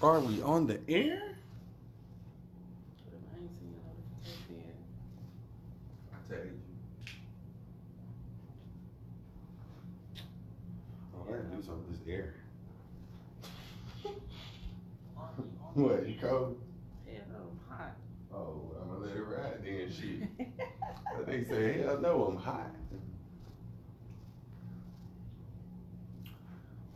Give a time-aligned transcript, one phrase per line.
[0.00, 1.34] Are we on the air?
[3.10, 4.76] I ain't seen y'all just yet.
[6.12, 6.52] I tell you.
[11.16, 12.34] Oh, I gotta do something with this air.
[15.74, 16.60] what, you cold?
[17.04, 17.96] Hell no, I'm hot.
[18.32, 20.48] Oh, I'm gonna let it ride then, shit.
[21.16, 22.70] But they say, hell no, I'm hot.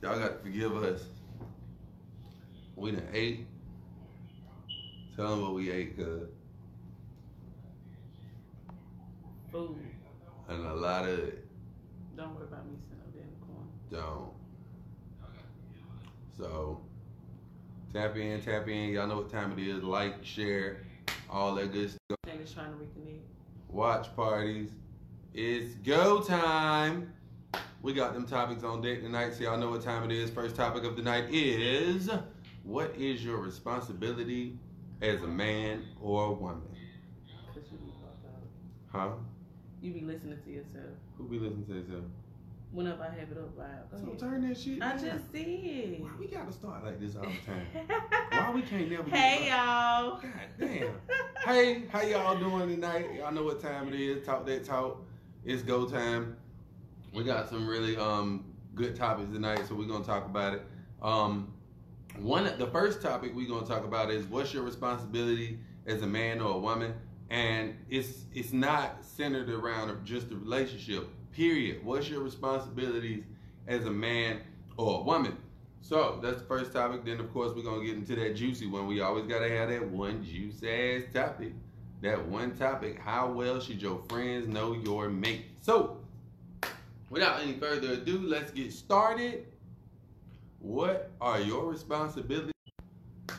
[0.02, 1.02] Y'all got to forgive us.
[2.82, 3.46] We done ate.
[5.14, 6.28] Tell them what we ate, cuz.
[9.52, 9.78] Food.
[10.48, 11.46] And a lot of it
[12.16, 13.70] Don't worry about me sitting up there in the corner.
[13.88, 14.32] don't.
[16.36, 16.80] So,
[17.94, 18.90] tap in, tap in.
[18.90, 19.84] Y'all know what time it is.
[19.84, 20.78] Like, share,
[21.30, 22.18] all that good stuff.
[22.24, 23.20] Trying to reconnect.
[23.68, 24.70] watch parties.
[25.34, 27.12] It's go time.
[27.80, 30.30] We got them topics on deck tonight, so y'all know what time it is.
[30.30, 32.10] First topic of the night is
[32.64, 34.58] what is your responsibility
[35.00, 36.62] as a man or a woman?
[37.54, 37.92] Cause you be.
[38.90, 39.10] Huh?
[39.80, 40.94] You be listening to yourself.
[41.16, 42.02] Who be listening to this?
[42.70, 43.90] Whenever I have it up loud.
[43.90, 44.18] Go So ahead.
[44.18, 44.82] turn that shit.
[44.82, 45.00] I down.
[45.04, 46.00] just did.
[46.02, 47.66] Why we gotta start like this all the time?
[48.30, 49.50] Why we can't never hey right?
[49.50, 50.20] y'all.
[50.20, 50.94] God damn.
[51.44, 53.06] hey, how y'all doing tonight?
[53.18, 54.24] Y'all know what time it is.
[54.24, 55.02] Talk that talk.
[55.44, 56.36] It's go time.
[57.12, 60.62] We got some really um good topics tonight, so we're gonna talk about it.
[61.02, 61.52] Um,
[62.20, 66.06] one of the first topic we're gonna talk about is what's your responsibility as a
[66.06, 66.94] man or a woman,
[67.30, 71.08] and it's it's not centered around just the relationship.
[71.32, 71.84] Period.
[71.84, 73.24] What's your responsibilities
[73.66, 74.40] as a man
[74.76, 75.36] or a woman?
[75.80, 77.04] So that's the first topic.
[77.04, 78.86] Then of course we're gonna get into that juicy one.
[78.86, 81.52] We always gotta have that one juice ass topic.
[82.02, 82.98] That one topic.
[82.98, 85.46] How well should your friends know your mate?
[85.60, 85.98] So
[87.10, 89.46] without any further ado, let's get started.
[90.62, 92.52] What are your responsibilities?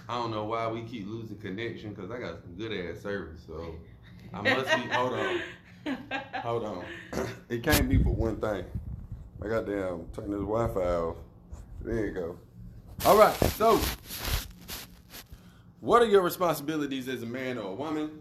[0.10, 3.42] I don't know why we keep losing connection because I got some good ass service.
[3.48, 3.76] So
[4.34, 4.82] I must be.
[4.90, 5.40] hold on.
[6.44, 6.86] Hold on.
[7.50, 8.66] It can't be for one thing.
[9.44, 11.18] I got damn turn this Wi-Fi off.
[11.82, 12.38] There you go.
[13.06, 13.34] All right.
[13.56, 13.80] So,
[15.82, 18.12] what are your responsibilities as a man or a woman?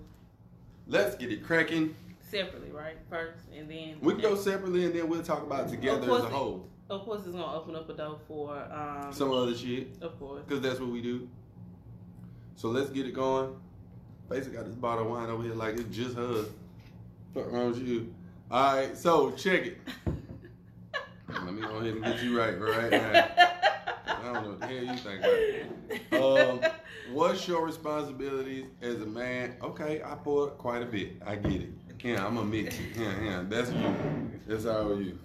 [0.89, 1.95] Let's get it cracking.
[2.21, 2.97] Separately, right?
[3.09, 6.25] First, and then We can go separately and then we'll talk about it together as
[6.25, 6.69] a it- whole.
[6.93, 9.11] Of course, it's gonna open up a door for um.
[9.13, 10.43] Some other shit, Of course.
[10.47, 11.27] because that's what we do.
[12.55, 13.57] So let's get it going.
[14.29, 16.45] Basically, got this bottle of wine over here like it's just her.
[17.33, 18.13] What wrong with you?
[18.51, 19.79] All right, so check it.
[21.29, 23.29] Let me go ahead and get you right right now.
[24.07, 26.23] I don't know what the hell you think about it.
[26.23, 26.61] Um,
[27.15, 29.57] what's your responsibilities as a man?
[29.63, 31.23] Okay, I poured quite a bit.
[31.25, 31.71] I get it.
[32.05, 32.77] Yeah, I'm gonna mix.
[32.99, 33.95] Yeah, yeah, that's you.
[34.47, 35.19] That's all you.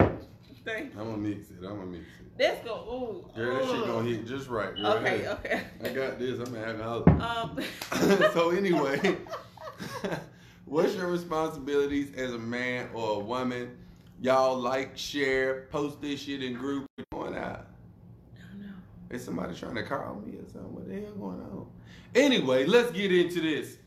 [0.74, 1.58] I'm gonna mix it.
[1.58, 2.26] I'm gonna mix it.
[2.40, 2.76] Let's go.
[2.76, 3.36] Ooh.
[3.36, 4.76] Girl, that shit gonna hit just right.
[4.76, 4.88] Girl.
[4.88, 5.20] Okay.
[5.20, 5.62] Hey, Okay.
[5.84, 6.40] I got this.
[6.40, 7.66] I'm gonna have an alcoholic.
[7.92, 8.30] Um.
[8.34, 9.18] so anyway,
[10.66, 13.78] what's your responsibilities as a man or a woman?
[14.22, 16.86] Y'all like, share, post this shit in group.
[16.96, 17.68] What's going out?
[18.60, 18.74] No, no.
[19.16, 20.74] Is somebody trying to call me or something?
[20.74, 21.68] What the hell going on?
[22.16, 23.78] Anyway, let's get into this.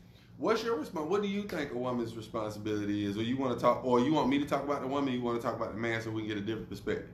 [0.41, 1.07] What's your response?
[1.07, 3.15] What do you think a woman's responsibility is?
[3.15, 5.13] Or you want to talk, or you want me to talk about the woman?
[5.13, 7.11] You want to talk about the man so we can get a different perspective?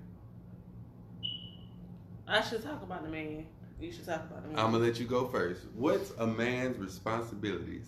[2.25, 3.45] I should talk about the man.
[3.81, 4.57] You should talk about the man.
[4.57, 5.63] I'm gonna let you go first.
[5.75, 7.87] What's a man's responsibilities?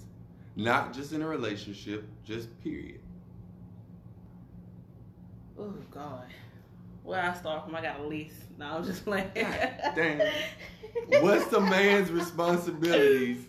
[0.57, 2.99] Not just in a relationship, just period.
[5.57, 6.25] Oh God.
[7.03, 7.75] Where I start from?
[7.75, 8.35] I got a list.
[8.57, 9.31] No, I'm just playing.
[9.35, 10.21] God damn.
[11.21, 13.45] What's the man's responsibilities?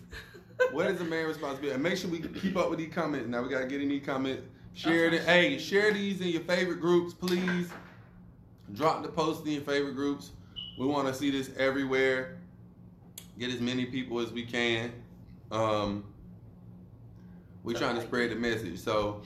[0.71, 1.73] What is a man's responsibility?
[1.73, 3.27] And make sure we keep up with these comments.
[3.27, 4.43] Now we gotta get in these comments.
[4.73, 5.23] Share it.
[5.23, 7.69] Hey, share these in your favorite groups, please.
[8.73, 10.31] Drop the post in your favorite groups.
[10.79, 12.37] We want to see this everywhere.
[13.37, 14.93] Get as many people as we can.
[15.51, 16.05] Um,
[17.63, 18.79] we're trying to spread the message.
[18.79, 19.21] So,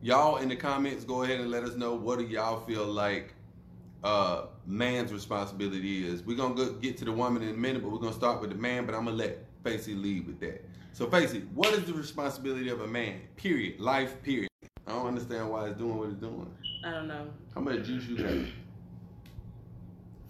[0.00, 3.34] y'all in the comments, go ahead and let us know what do y'all feel like
[4.02, 6.22] uh, man's responsibility is.
[6.22, 8.50] We're gonna go get to the woman in a minute, but we're gonna start with
[8.50, 8.86] the man.
[8.86, 10.64] But I'm gonna let Facey lead with that.
[10.92, 13.20] So, Facey, what is the responsibility of a man?
[13.36, 13.80] Period.
[13.80, 14.22] Life.
[14.22, 14.48] Period.
[14.86, 16.54] I don't understand why it's doing what it's doing.
[16.84, 17.26] I don't know.
[17.54, 18.46] How much juice you got?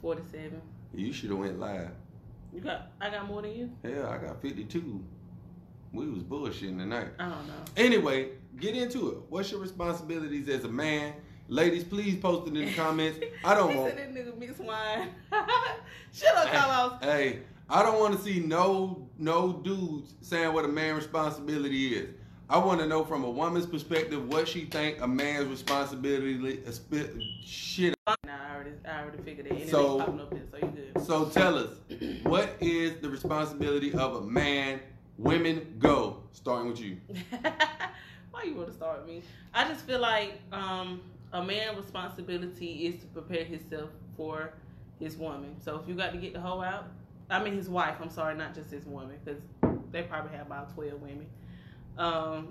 [0.01, 0.63] Forty-seven.
[0.95, 1.91] You should have went live.
[2.53, 2.93] You got?
[3.01, 3.71] I got more than you.
[3.83, 5.03] Hell, I got 52.
[5.93, 7.09] We was bullshitting tonight.
[7.19, 7.55] I don't know.
[7.77, 9.19] Anyway, get into it.
[9.29, 11.15] What's your responsibilities as a man?
[11.49, 13.19] Ladies, please post it in the comments.
[13.45, 13.97] I don't want.
[13.97, 15.09] said that nigga mix wine.
[16.13, 16.99] Shut up, Carlos.
[17.03, 22.15] Hey, I don't want to see no no dudes saying what a man's responsibility is.
[22.49, 26.81] I want to know from a woman's perspective what she think a man's responsibility is.
[27.45, 27.95] Shit.
[28.07, 29.69] Nah, I already I already figured it.
[29.71, 31.07] So- it popping up here, so good.
[31.07, 31.71] So tell us,
[32.23, 34.81] what is the responsibility of a man?
[35.17, 36.25] Women, go.
[36.33, 36.99] Starting with you.
[38.31, 39.23] Why you want to start with me?
[39.55, 41.01] I just feel like um,
[41.33, 44.53] a man's responsibility is to prepare himself for
[44.99, 45.57] his woman.
[45.61, 46.89] So if you got to get the hoe out,
[47.31, 47.97] I mean his wife.
[48.01, 49.41] I'm sorry, not just his woman, because
[49.91, 51.27] they probably have about twelve women.
[51.97, 52.49] Um,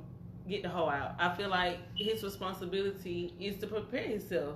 [0.47, 1.15] get the hoe out.
[1.19, 4.55] I feel like his responsibility is to prepare himself.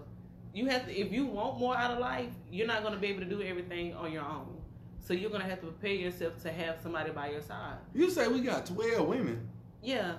[0.54, 0.98] You have to.
[0.98, 3.42] If you want more out of life, you're not going to be able to do
[3.42, 4.58] everything on your own.
[5.00, 7.78] So you're going to have to prepare yourself to have somebody by your side.
[7.94, 9.48] You say we got 12 women.
[9.82, 10.16] Yeah.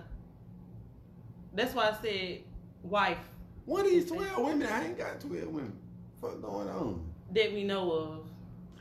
[1.54, 2.40] That's why I said
[2.82, 3.18] wife
[3.66, 4.66] What are these 12 women?
[4.66, 5.76] I ain't got 12 women.
[6.20, 7.04] Fuck going on?
[7.34, 8.30] that we know of.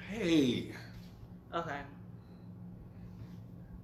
[0.09, 0.71] Hey,
[1.53, 1.79] Okay.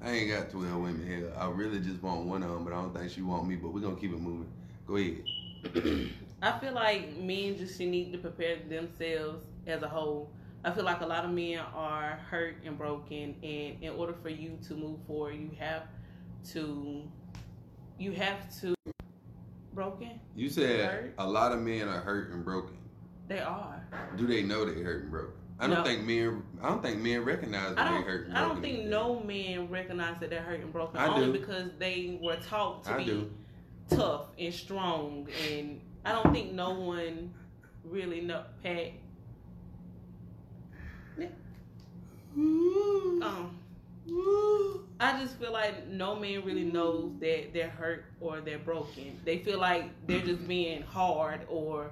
[0.01, 1.31] I ain't got 12 women here.
[1.37, 3.73] I really just want one of them, but I don't think she want me, but
[3.73, 4.51] we're going to keep it moving.
[4.85, 5.23] Go ahead.
[6.41, 10.29] I feel like men just need to prepare themselves as a whole.
[10.65, 14.29] I feel like a lot of men are hurt and broken, and in order for
[14.29, 15.83] you to move forward, you have
[16.51, 17.03] to,
[17.97, 18.75] you have to,
[19.73, 20.19] broken.
[20.35, 21.13] You said Hurt?
[21.17, 22.77] a lot of men are hurt and broken.
[23.27, 23.85] They are.
[24.17, 25.33] Do they know they hurt and broken?
[25.59, 25.83] I don't No.
[25.83, 26.43] think men.
[26.61, 28.03] I don't think men recognize I when they don't.
[28.07, 28.55] hurt and I broken.
[28.55, 30.97] don't think no men recognize that they're hurt and broken.
[30.99, 31.39] I only do.
[31.39, 33.31] because they were taught to I be do.
[33.89, 37.33] tough and strong, and I don't think no one
[37.85, 38.43] really know.
[38.63, 38.91] Pat,
[42.35, 43.59] um,
[44.99, 49.19] I just feel like no man really knows that they're hurt or they're broken.
[49.23, 51.91] They feel like they're just being hard or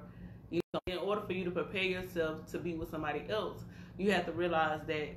[0.52, 3.64] you know, in order for you to prepare yourself to be with somebody else,
[3.98, 5.10] you have to realize that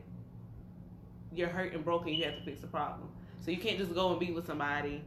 [1.32, 3.08] you're hurt and broken, you have to fix the problem.
[3.40, 5.02] So you can't just go and be with somebody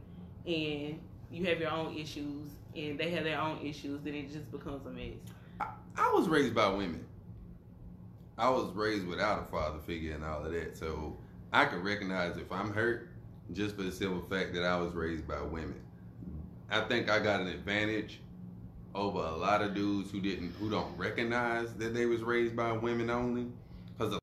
[0.46, 4.50] and you have your own issues and they have their own issues, then it just
[4.52, 5.14] becomes a mess.
[5.60, 5.66] I,
[5.96, 7.04] I was raised by women.
[8.36, 11.16] I was raised without a father figure and all of that, so
[11.52, 13.08] I can recognize if I'm hurt
[13.52, 15.80] just for the simple fact that I was raised by women.
[16.70, 18.20] I think I got an advantage
[18.98, 22.72] over a lot of dudes who didn't, who don't recognize that they was raised by
[22.72, 23.46] women only,
[23.96, 24.18] because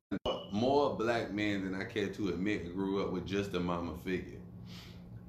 [0.52, 4.38] more black men than I care to admit grew up with just a mama figure.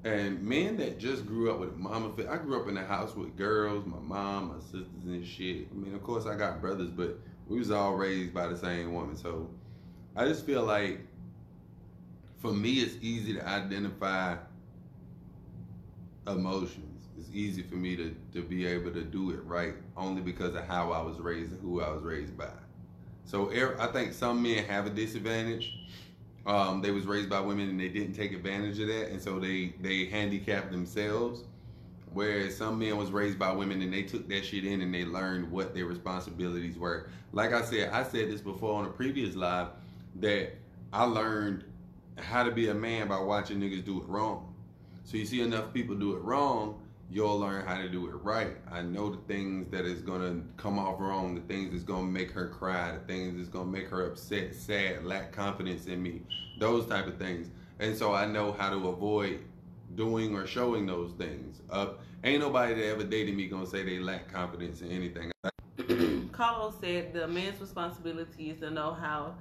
[0.04, 2.86] And men that just grew up with a mama figure, I grew up in a
[2.86, 5.68] house with girls, my mom, my sisters and shit.
[5.72, 7.18] I mean, of course I got brothers, but
[7.48, 9.16] we was all raised by the same woman.
[9.16, 9.50] So
[10.16, 11.00] I just feel like
[12.38, 14.36] for me it's easy to identify
[16.28, 16.97] emotions.
[17.18, 20.66] It's easy for me to, to be able to do it right only because of
[20.66, 22.50] how I was raised and who I was raised by.
[23.26, 25.74] So er- I think some men have a disadvantage.
[26.46, 29.38] Um, they was raised by women and they didn't take advantage of that, and so
[29.40, 31.44] they they handicap themselves.
[32.14, 35.04] Whereas some men was raised by women and they took that shit in and they
[35.04, 37.10] learned what their responsibilities were.
[37.34, 39.68] Like I said, I said this before on a previous live
[40.16, 40.54] that
[40.94, 41.66] I learned
[42.18, 44.56] how to be a man by watching niggas do it wrong.
[45.04, 48.58] So you see enough people do it wrong, you'll learn how to do it right.
[48.72, 52.32] I know the things that is gonna come off wrong, the things that's gonna make
[52.32, 56.22] her cry, the things that's gonna make her upset, sad, lack confidence in me,
[56.60, 57.50] those type of things.
[57.80, 59.40] And so I know how to avoid
[59.96, 61.62] doing or showing those things.
[61.70, 61.90] Uh,
[62.24, 65.32] ain't nobody that ever dated me gonna say they lack confidence in anything.
[66.32, 69.36] Carlos said the man's responsibility is to know how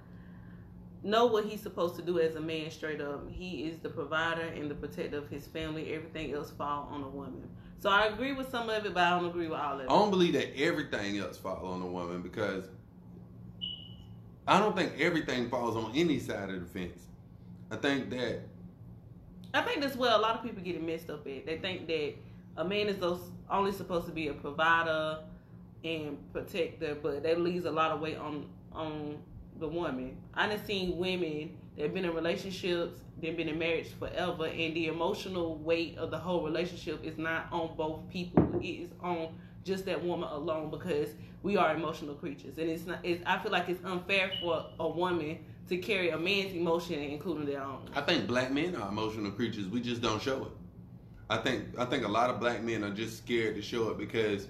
[1.06, 3.30] know what he's supposed to do as a man straight up.
[3.30, 5.94] He is the provider and the protector of his family.
[5.94, 7.48] Everything else fall on a woman.
[7.78, 9.84] So I agree with some of it, but I don't agree with all of it.
[9.84, 12.64] I don't believe that everything else falls on a woman because
[14.46, 17.00] I don't think everything falls on any side of the fence.
[17.70, 18.40] I think that
[19.54, 21.46] I think that's where a lot of people get it messed up at.
[21.46, 22.14] They think that
[22.56, 23.20] a man is those
[23.50, 25.20] only supposed to be a provider
[25.84, 29.18] and protector, but that leaves a lot of weight on on
[29.58, 30.16] the woman.
[30.34, 34.86] I done seen women that been in relationships, they've been in marriage forever, and the
[34.88, 38.60] emotional weight of the whole relationship is not on both people.
[38.60, 39.34] It is on
[39.64, 41.10] just that woman alone because
[41.42, 43.00] we are emotional creatures, and it's not.
[43.02, 47.46] It's, I feel like it's unfair for a woman to carry a man's emotion, including
[47.46, 47.88] their own.
[47.94, 49.66] I think black men are emotional creatures.
[49.66, 50.52] We just don't show it.
[51.28, 53.98] I think I think a lot of black men are just scared to show it
[53.98, 54.48] because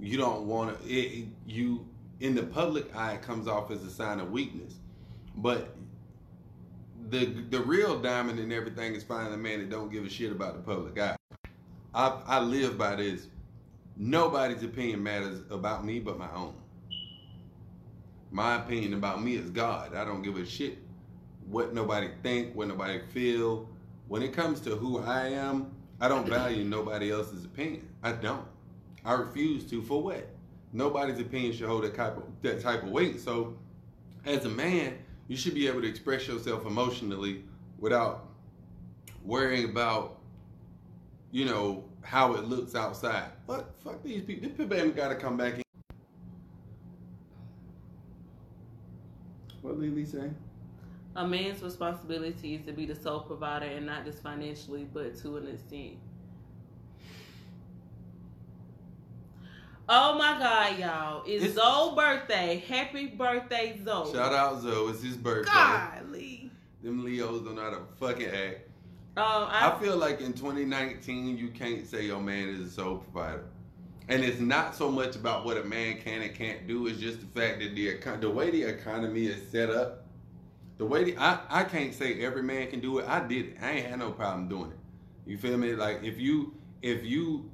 [0.00, 1.26] you don't want to.
[1.46, 1.86] You
[2.20, 4.74] in the public eye it comes off as a sign of weakness,
[5.36, 5.74] but
[7.10, 10.32] the the real diamond in everything is finding a man that don't give a shit
[10.32, 11.16] about the public eye.
[11.94, 13.26] I I live by this.
[13.96, 16.54] Nobody's opinion matters about me but my own.
[18.30, 19.94] My opinion about me is God.
[19.94, 20.78] I don't give a shit
[21.48, 23.68] what nobody think, what nobody feel.
[24.08, 25.70] When it comes to who I am,
[26.00, 27.88] I don't value nobody else's opinion.
[28.02, 28.44] I don't.
[29.04, 29.82] I refuse to.
[29.82, 30.28] For what?
[30.72, 33.20] Nobody's opinion should hold that type of that type of weight.
[33.20, 33.56] So,
[34.24, 34.98] as a man,
[35.28, 37.44] you should be able to express yourself emotionally
[37.78, 38.28] without
[39.24, 40.18] worrying about,
[41.30, 43.30] you know, how it looks outside.
[43.46, 44.48] But fuck these people.
[44.48, 45.62] This people ain't got to come back in.
[49.62, 50.30] What Lily say?
[51.16, 55.36] A man's responsibility is to be the sole provider and not just financially, but to
[55.36, 55.96] an extent.
[59.90, 61.22] Oh my God, y'all!
[61.26, 62.62] It's, It's- Zoe's birthday.
[62.68, 64.12] Happy birthday, Zoe!
[64.12, 64.90] Shout out Zoe.
[64.90, 65.50] It's his birthday.
[65.50, 66.50] Golly.
[66.82, 68.68] Them Leos don't know how to fucking act.
[69.16, 72.98] Um, I I, feel like in 2019, you can't say your man is a sole
[72.98, 73.46] provider.
[74.08, 76.86] And it's not so much about what a man can and can't do.
[76.86, 80.04] It's just the fact that the econ- the way the economy is set up,
[80.76, 83.08] the way the, I I can't say every man can do it.
[83.08, 83.56] I did it.
[83.60, 84.78] I ain't had no problem doing it.
[85.26, 85.74] You feel me?
[85.74, 87.50] Like if you if you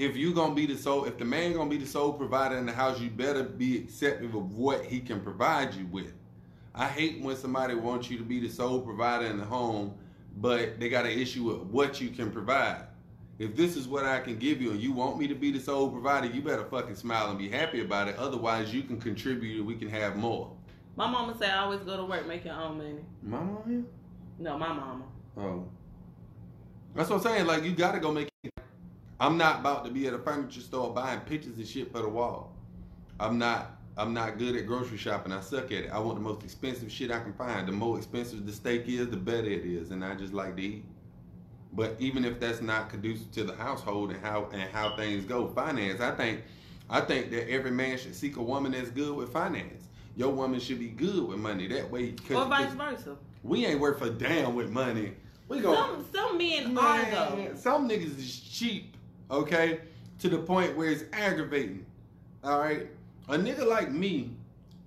[0.00, 2.64] if you gonna be the sole if the man gonna be the sole provider in
[2.64, 6.14] the house, you better be accepting of what he can provide you with.
[6.74, 9.92] I hate when somebody wants you to be the sole provider in the home,
[10.38, 12.86] but they got an issue with what you can provide.
[13.38, 15.60] If this is what I can give you and you want me to be the
[15.60, 18.16] sole provider, you better fucking smile and be happy about it.
[18.16, 20.50] Otherwise, you can contribute and we can have more.
[20.96, 23.58] my mama say "I always go to work, make your own money." Mama?
[24.38, 25.04] No, my mama.
[25.36, 25.68] Oh.
[26.94, 27.46] That's what I'm saying.
[27.46, 28.52] Like, you gotta go make it.
[29.20, 32.08] I'm not about to be at a furniture store buying pictures and shit for the
[32.08, 32.56] wall.
[33.18, 33.76] I'm not.
[33.96, 35.30] I'm not good at grocery shopping.
[35.30, 35.90] I suck at it.
[35.92, 37.68] I want the most expensive shit I can find.
[37.68, 40.62] The more expensive the steak is, the better it is, and I just like to
[40.62, 40.84] eat.
[41.74, 45.48] But even if that's not conducive to the household and how and how things go,
[45.48, 46.40] finance, I think,
[46.88, 49.84] I think that every man should seek a woman that's good with finance.
[50.16, 51.66] Your woman should be good with money.
[51.68, 53.16] That way, Or vice versa.
[53.42, 55.12] we ain't worth a damn with money.
[55.48, 55.74] We go.
[55.74, 57.50] Some some men are though.
[57.54, 58.96] some niggas is cheap,
[59.30, 59.80] okay,
[60.18, 61.86] to the point where it's aggravating.
[62.42, 62.88] All right,
[63.28, 64.30] a nigga like me,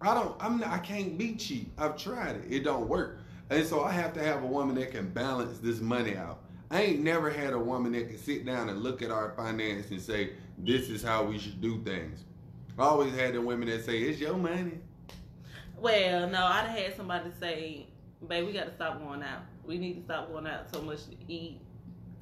[0.01, 1.71] I don't, I'm, not, I can't be cheap.
[1.77, 3.19] I've tried it, it don't work,
[3.49, 6.39] and so I have to have a woman that can balance this money out.
[6.71, 9.91] I ain't never had a woman that can sit down and look at our finance
[9.91, 12.23] and say this is how we should do things.
[12.79, 14.79] I always had the women that say it's your money.
[15.77, 17.85] Well, no, I'd have had somebody say,
[18.27, 19.41] "Babe, we got to stop going out.
[19.65, 21.59] We need to stop going out so much to eat."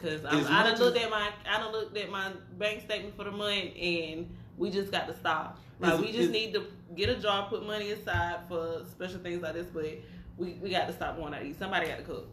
[0.01, 3.23] Cause I, I done looked at my, I done looked at my bank statement for
[3.23, 5.59] the month, and we just got to stop.
[5.79, 6.65] Like we just need to
[6.95, 9.67] get a job, put money aside for special things like this.
[9.67, 9.99] But
[10.37, 11.59] we, we got to stop going out to eat.
[11.59, 12.27] Somebody got to cook.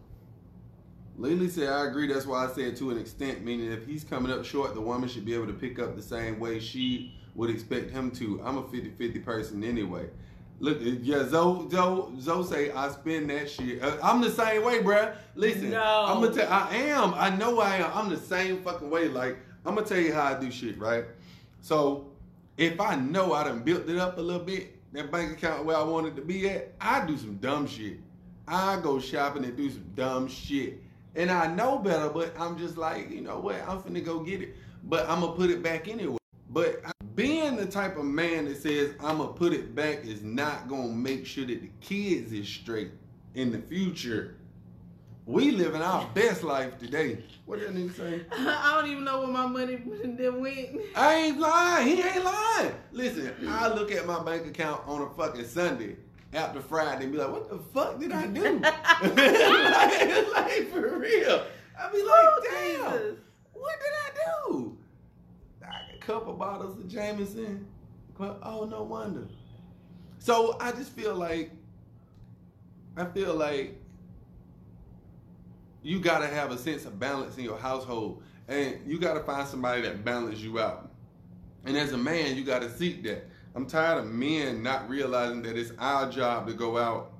[1.16, 2.06] Lily said, I agree.
[2.12, 5.08] That's why I said to an extent, meaning if he's coming up short, the woman
[5.08, 8.40] should be able to pick up the same way she would expect him to.
[8.44, 10.08] I'm a 50 50 person anyway.
[10.60, 13.80] Look, yeah, Zoe, Zoe, Zoe say, I spend that shit.
[13.82, 15.14] Uh, I'm the same way, bruh.
[15.36, 16.06] Listen, No.
[16.08, 17.14] I'm gonna tell I am.
[17.14, 17.90] I know I am.
[17.94, 19.08] I'm the same fucking way.
[19.08, 21.04] Like, I'm gonna tell you how I do shit, right?
[21.60, 22.08] So,
[22.56, 25.76] if I know I done built it up a little bit, that bank account where
[25.76, 27.98] I wanted to be at, I do some dumb shit.
[28.48, 30.82] I go shopping and do some dumb shit.
[31.14, 33.56] And I know better, but I'm just like, you know what?
[33.68, 34.56] I'm finna go get it.
[34.84, 36.17] But I'm gonna put it back anyway.
[36.50, 36.82] But
[37.14, 40.88] being the type of man that says I'm gonna put it back is not gonna
[40.88, 42.90] make sure that the kids is straight
[43.34, 44.36] in the future.
[45.26, 47.22] We living our best life today.
[47.44, 48.22] What that nigga say?
[48.32, 50.80] I don't even know where my money then went.
[50.96, 51.86] I ain't lying.
[51.86, 52.72] He ain't lying.
[52.92, 55.96] Listen, I look at my bank account on a fucking Sunday
[56.32, 58.58] after Friday and be like, what the fuck did I do?
[58.58, 61.44] like, like, for real.
[61.78, 63.18] I be like, Oh, damn, Jesus.
[63.52, 64.10] what did I
[64.50, 64.77] do?
[66.08, 67.66] Couple bottles of Jameson.
[68.16, 69.26] But, oh, no wonder.
[70.18, 71.50] So I just feel like,
[72.96, 73.78] I feel like
[75.82, 79.82] you gotta have a sense of balance in your household, and you gotta find somebody
[79.82, 80.90] that balances you out.
[81.66, 83.28] And as a man, you gotta seek that.
[83.54, 87.12] I'm tired of men not realizing that it's our job to go out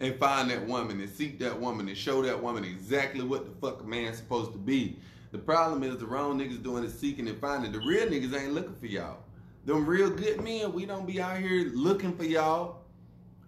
[0.00, 3.66] and find that woman and seek that woman and show that woman exactly what the
[3.66, 4.98] fuck a man's supposed to be.
[5.30, 7.72] The problem is the wrong niggas doing is seeking and finding.
[7.72, 9.18] The real niggas ain't looking for y'all.
[9.64, 12.82] Them real good men, we don't be out here looking for y'all.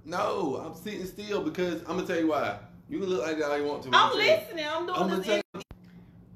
[0.04, 2.58] No, I'm sitting still because I'm gonna tell you why.
[2.88, 3.90] You can look like that all you want to.
[3.92, 4.66] I'm listening.
[4.68, 5.26] I'm doing I'm this.
[5.26, 5.62] tell you,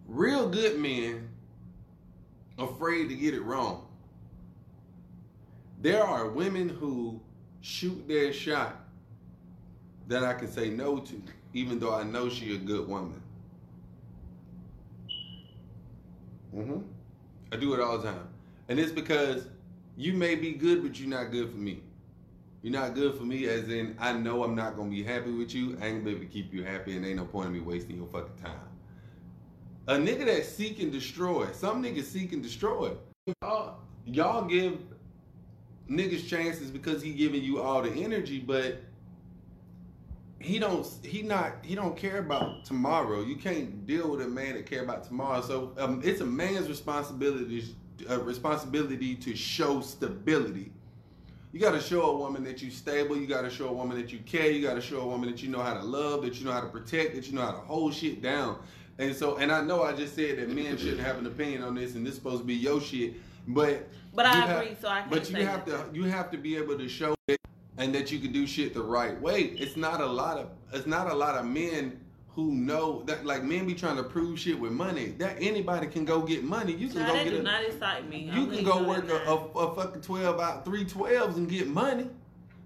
[0.06, 1.28] real good men
[2.58, 3.86] afraid to get it wrong.
[5.82, 7.20] There are women who
[7.60, 8.76] shoot their shot
[10.08, 11.22] that I can say no to,
[11.52, 13.20] even though I know she a good woman.
[16.54, 16.78] Hmm
[17.52, 18.28] I do it all the time,
[18.68, 19.46] and it's because
[19.96, 21.82] you may be good, but you're not good for me.
[22.62, 25.54] You're not good for me, as in I know I'm not gonna be happy with
[25.54, 25.76] you.
[25.80, 27.60] I ain't gonna be able to keep you happy, and ain't no point in me
[27.60, 28.58] wasting your fucking time.
[29.86, 31.46] A nigga that seek and destroy.
[31.52, 32.92] Some niggas seek and destroy.
[33.42, 33.72] Uh,
[34.06, 34.78] y'all give
[35.90, 38.80] niggas chances because he giving you all the energy, but
[40.40, 43.22] he don't he not he don't care about tomorrow.
[43.22, 45.40] You can't deal with a man that care about tomorrow.
[45.40, 47.74] So um, it's a man's responsibility
[48.08, 50.72] a responsibility to show stability.
[51.52, 53.16] You got to show a woman that you stable.
[53.16, 54.50] You got to show a woman that you care.
[54.50, 56.50] You got to show a woman that you know how to love, that you know
[56.50, 58.58] how to protect, that you know how to hold shit down.
[58.98, 61.76] And so, and I know I just said that men shouldn't have an opinion on
[61.76, 63.14] this, and this is supposed to be your shit,
[63.46, 65.92] but But I have- agree, so I can't but you say have that.
[65.92, 67.40] to you have to be able to show it
[67.78, 69.42] and that you can do shit the right way.
[69.42, 72.00] It's not a lot of it's not a lot of men
[72.34, 75.14] who know that like men be trying to prove shit with money.
[75.18, 76.72] That anybody can go get money.
[76.72, 78.30] You can go that get do a, not excite me.
[78.32, 82.08] you can go work a, a, a fucking twelve out three twelves and get money.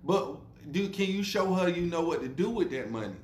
[0.05, 0.37] But
[0.71, 3.17] do can you show her you know what to do with that money?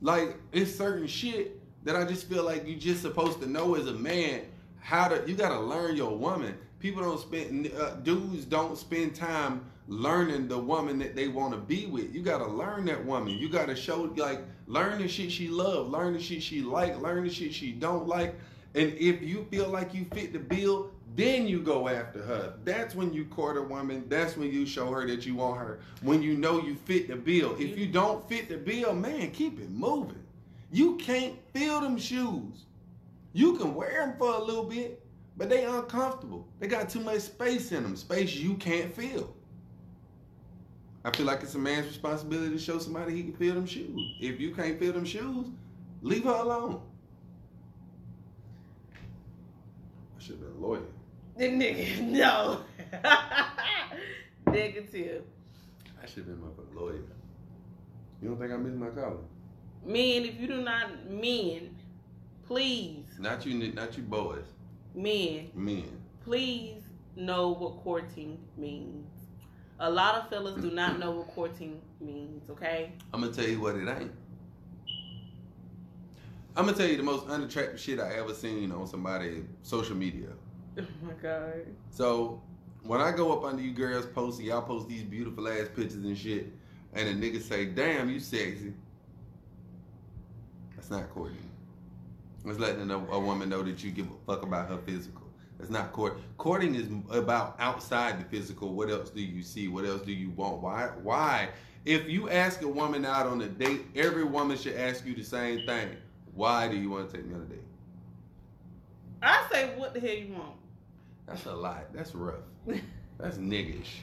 [0.00, 3.86] Like it's certain shit that I just feel like you just supposed to know as
[3.86, 4.42] a man
[4.80, 5.22] how to.
[5.28, 6.56] You gotta learn your woman.
[6.78, 11.58] People don't spend uh, dudes don't spend time learning the woman that they want to
[11.58, 12.14] be with.
[12.14, 13.36] You gotta learn that woman.
[13.36, 17.24] You gotta show like learn the shit she love, learn the shit she like, learn
[17.24, 18.34] the shit she don't like.
[18.74, 22.54] And if you feel like you fit the bill, then you go after her.
[22.64, 24.04] That's when you court a woman.
[24.08, 25.80] That's when you show her that you want her.
[26.02, 27.56] When you know you fit the bill.
[27.58, 30.22] If you don't fit the bill, man, keep it moving.
[30.70, 32.66] You can't feel them shoes.
[33.32, 35.02] You can wear them for a little bit,
[35.36, 36.46] but they uncomfortable.
[36.58, 37.96] They got too much space in them.
[37.96, 39.35] Space you can't feel.
[41.06, 44.16] I feel like it's a man's responsibility to show somebody he can feel them shoes.
[44.20, 45.46] If you can't feel them shoes,
[46.02, 46.80] leave her alone.
[48.92, 50.82] I should have been a lawyer.
[51.36, 52.62] The nigga, no.
[54.52, 55.22] Negative.
[56.02, 57.04] I should have been a lawyer.
[58.20, 59.28] You don't think I missed my calling?
[59.84, 61.76] Men, if you do not, men,
[62.48, 64.46] please, Not you, not you boys.
[64.92, 66.00] men, Men.
[66.24, 66.82] please
[67.14, 69.06] know what courting means.
[69.78, 72.92] A lot of fellas do not know what courting means, okay?
[73.12, 74.12] I'm gonna tell you what it ain't.
[76.56, 80.28] I'm gonna tell you the most unattractive shit I ever seen on somebody social media.
[80.78, 81.66] Oh my god.
[81.90, 82.42] So
[82.82, 86.16] when I go up under you girls post y'all post these beautiful ass pictures and
[86.16, 86.52] shit,
[86.92, 88.74] and a nigga say, "Damn, you sexy,"
[90.74, 91.38] that's not courting.
[92.44, 95.25] It's letting a, a woman know that you give a fuck about her physical.
[95.58, 96.18] That's not court.
[96.36, 98.74] Courting is about outside the physical.
[98.74, 99.68] What else do you see?
[99.68, 100.60] What else do you want?
[100.62, 100.90] Why?
[101.02, 101.48] Why?
[101.84, 105.22] If you ask a woman out on a date, every woman should ask you the
[105.22, 105.90] same thing.
[106.34, 107.60] Why do you want to take me on a date?
[109.22, 110.56] I say, what the hell you want?
[111.26, 111.92] That's a lot.
[111.94, 112.40] That's rough.
[113.18, 114.00] That's niggish.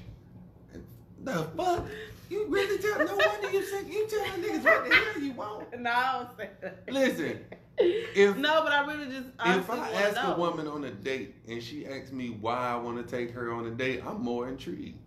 [1.24, 1.86] The fuck?
[2.30, 3.00] You really tell?
[3.00, 5.68] No wonder you say you telling niggas what the hell you want.
[5.80, 6.84] No, I don't say that.
[6.90, 7.40] Listen,
[7.78, 10.36] if no, but I really just if I ask know.
[10.36, 13.52] a woman on a date and she asks me why I want to take her
[13.52, 15.00] on a date, I'm more intrigued.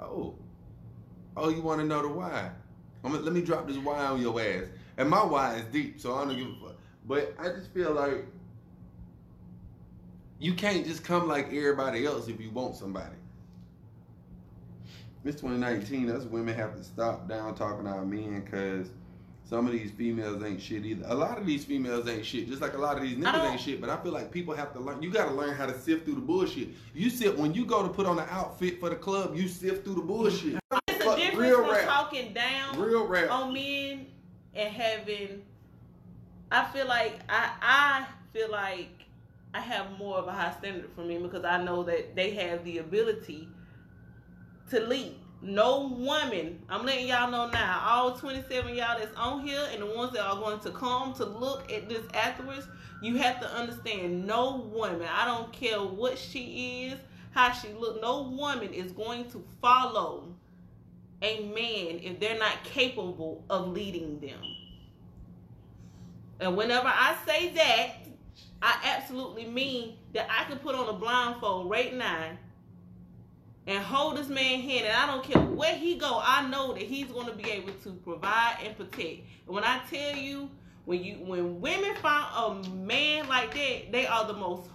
[0.00, 0.34] Oh,
[1.36, 2.50] oh, you want to know the why?
[3.04, 4.64] I'm gonna, let me drop this why on your ass.
[4.96, 6.76] And my why is deep, so I don't give a fuck.
[7.06, 8.26] But I just feel like
[10.40, 13.16] you can't just come like everybody else if you want somebody.
[15.24, 16.10] It's 2019.
[16.10, 18.88] Us women have to stop down talking to our men because
[19.48, 21.06] some of these females ain't shit either.
[21.08, 23.60] A lot of these females ain't shit, just like a lot of these niggas ain't
[23.60, 23.80] shit.
[23.80, 25.02] But I feel like people have to learn.
[25.02, 26.68] You got to learn how to sift through the bullshit.
[26.94, 29.34] You sift when you go to put on an outfit for the club.
[29.34, 30.58] You sift through the bullshit.
[30.88, 31.84] It's a difference real rap.
[31.86, 33.30] talking down Real rap.
[33.30, 34.06] on men
[34.54, 35.42] and having.
[36.52, 38.90] I feel like I I feel like
[39.54, 42.64] I have more of a high standard for men because I know that they have
[42.64, 43.48] the ability
[44.70, 45.16] to lead.
[45.40, 49.86] No woman, I'm letting y'all know now, all 27 y'all that's on here and the
[49.86, 52.66] ones that are going to come to look at this afterwards,
[53.00, 56.98] you have to understand no woman, I don't care what she is,
[57.30, 60.34] how she look, no woman is going to follow
[61.22, 64.40] a man if they're not capable of leading them.
[66.40, 67.90] And whenever I say that,
[68.60, 72.30] I absolutely mean that I can put on a blindfold right now
[73.68, 76.20] and hold this man hand, and I don't care where he go.
[76.24, 79.20] I know that he's going to be able to provide and protect.
[79.46, 80.48] And when I tell you,
[80.86, 84.70] when you when women find a man like that, they are the most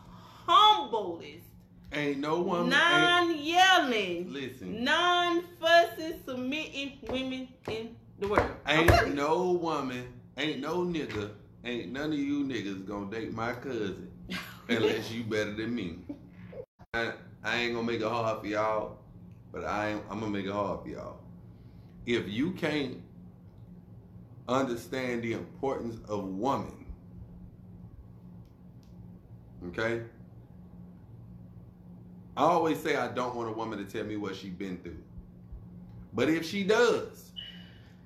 [0.45, 1.43] humblest,
[1.91, 2.65] Ain't no woman.
[2.65, 8.51] ain't, non-yelling, listen, non-fussing, submitting women in the world.
[8.67, 10.06] ain't no woman,
[10.38, 11.32] ain't no nigga,
[11.65, 14.12] ain't none of you niggas gonna date my cousin
[14.69, 15.97] unless you better than me.
[16.93, 18.97] I, I ain't gonna make it hard for y'all,
[19.51, 21.19] but I am, I'm gonna make it hard for y'all.
[22.06, 23.01] If you can't
[24.47, 26.86] understand the importance of woman,
[29.67, 30.03] okay?
[32.36, 34.97] I always say I don't want a woman to tell me what she's been through.
[36.13, 37.32] But if she does,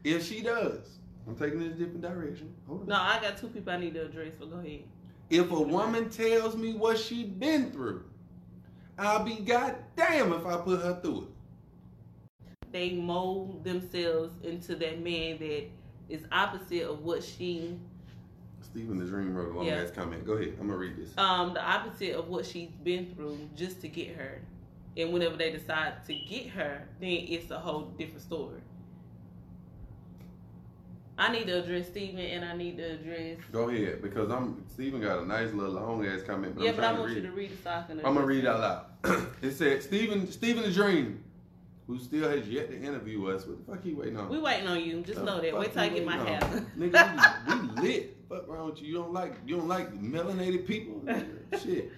[0.03, 0.97] if she does,
[1.27, 2.53] I'm taking a different direction.
[2.67, 2.87] Hold on.
[2.87, 4.83] No, I got two people I need to address, but go ahead.
[5.29, 8.05] If a woman tells me what she's been through,
[8.97, 12.71] I'll be goddamn if I put her through it.
[12.71, 15.65] They mold themselves into that man that
[16.09, 17.77] is opposite of what she
[18.61, 19.81] Stephen the Dream wrote a long Yeah.
[19.81, 20.25] ass comment.
[20.25, 20.55] Go ahead.
[20.59, 21.17] I'm gonna read this.
[21.17, 24.41] um the opposite of what she's been through just to get her.
[24.97, 28.59] And whenever they decide to get her, then it's a whole different story.
[31.19, 35.01] I need to address Steven and I need to address Go ahead, because I'm Stephen
[35.01, 37.17] got a nice little long ass comment, but Yeah, I'm but I to want read
[37.23, 38.47] you to read it so I can I'm gonna read it.
[38.47, 38.85] out loud.
[39.41, 41.23] it said Stephen Stephen the Dream,
[41.87, 43.45] who still has yet to interview us.
[43.45, 44.29] What the fuck he waiting on?
[44.29, 45.01] We waiting on you.
[45.01, 45.57] Just know that.
[45.57, 46.39] Wait till I get my hair.
[46.77, 48.17] Nigga, we, we lit.
[48.29, 48.87] Fuck wrong with you?
[48.87, 51.01] You don't like you don't like melanated people?
[51.63, 51.91] Shit.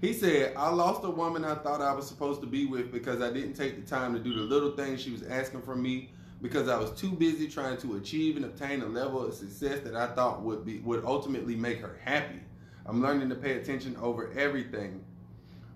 [0.00, 3.22] He said, I lost a woman I thought I was supposed to be with because
[3.22, 6.10] I didn't take the time to do the little things she was asking from me
[6.42, 9.96] because I was too busy trying to achieve and obtain a level of success that
[9.96, 12.40] I thought would be would ultimately make her happy.
[12.84, 15.04] I'm learning to pay attention over everything.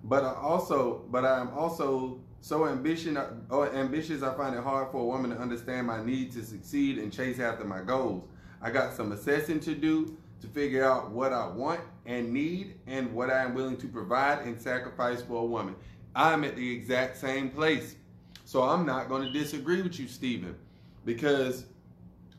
[0.05, 3.17] But I also but I am also so ambitious
[3.51, 6.99] or ambitious I find it hard for a woman to understand my need to succeed
[6.99, 8.25] and chase after my goals.
[8.63, 13.13] I got some assessing to do to figure out what I want and need and
[13.13, 15.77] what I am willing to provide and sacrifice for a woman.
[16.15, 17.97] I'm at the exact same place.
[18.45, 20.57] So I'm not going to disagree with you, Stephen,
[21.05, 21.67] because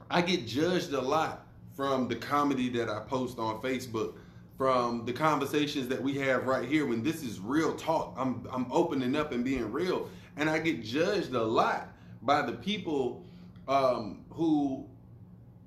[0.09, 4.15] I get judged a lot from the comedy that I post on Facebook,
[4.61, 8.13] from the conversations that we have right here when this is real talk.
[8.15, 11.87] I'm I'm opening up and being real, and I get judged a lot
[12.21, 13.25] by the people
[13.67, 14.85] um, who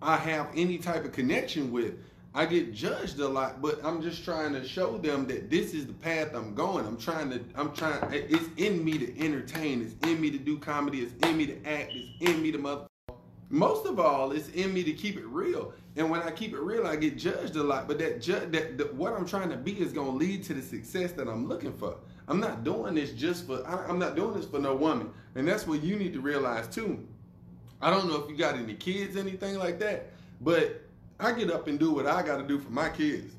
[0.00, 1.94] I have any type of connection with.
[2.34, 5.88] I get judged a lot, but I'm just trying to show them that this is
[5.88, 6.86] the path I'm going.
[6.86, 10.56] I'm trying to, I'm trying, it's in me to entertain, it's in me to do
[10.56, 12.86] comedy, it's in me to act, it's in me to mother.
[13.50, 15.72] Most of all, it's in me to keep it real.
[15.96, 17.86] And when I keep it real, I get judged a lot.
[17.86, 20.54] But that, ju- that, that what I'm trying to be is going to lead to
[20.54, 21.96] the success that I'm looking for.
[22.26, 25.10] I'm not doing this just for, I, I'm not doing this for no woman.
[25.34, 27.06] And that's what you need to realize too.
[27.80, 30.82] I don't know if you got any kids, anything like that, but
[31.20, 33.34] I get up and do what I got to do for my kids.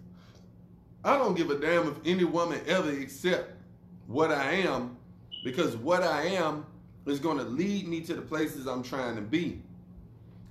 [1.04, 3.52] I don't give a damn if any woman ever accept
[4.08, 4.98] what I am
[5.44, 6.66] because what I am
[7.06, 9.62] is going to lead me to the places I'm trying to be.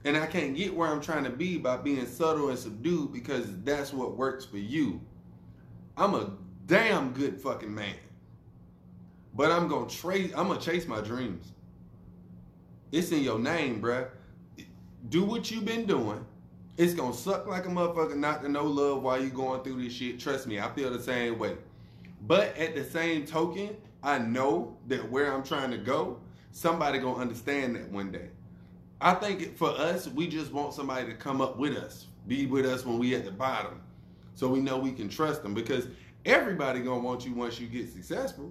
[0.04, 3.46] And I can't get where I'm trying to be by being subtle and subdued because
[3.62, 5.00] that's what works for you.
[5.96, 6.30] I'm a
[6.66, 7.94] damn good fucking man.
[9.34, 11.52] But I'm to trace I'm to chase my dreams.
[12.92, 14.08] It's in your name, bruh.
[15.08, 16.24] Do what you've been doing.
[16.76, 19.92] It's gonna suck like a motherfucker not to know love while you going through this
[19.92, 20.20] shit.
[20.20, 21.56] Trust me, I feel the same way.
[22.26, 26.20] But at the same token, I know that where I'm trying to go,
[26.52, 28.30] somebody gonna understand that one day.
[29.04, 32.64] I think for us, we just want somebody to come up with us, be with
[32.64, 33.82] us when we at the bottom,
[34.34, 35.52] so we know we can trust them.
[35.52, 35.88] Because
[36.24, 38.50] everybody gonna want you once you get successful.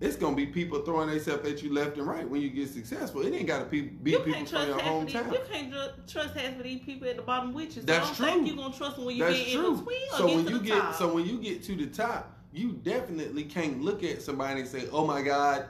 [0.00, 3.20] It's gonna be people throwing themselves at you left and right when you get successful.
[3.20, 5.30] It ain't gotta be, be people from your hometown.
[5.30, 7.82] You can't tr- trust half of these people at the bottom with you.
[7.82, 8.26] So That's I don't true.
[8.26, 9.68] think you're gonna trust them when you That's get true.
[9.72, 10.94] in between So when you get top.
[10.94, 14.88] so when you get to the top, you definitely can't look at somebody and say,
[14.90, 15.66] "Oh my God,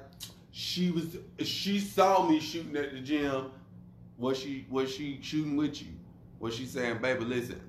[0.53, 3.47] she was she saw me shooting at the gym.
[4.21, 5.89] Was she was she shooting with you?
[6.39, 7.61] Was she saying, baby, listen,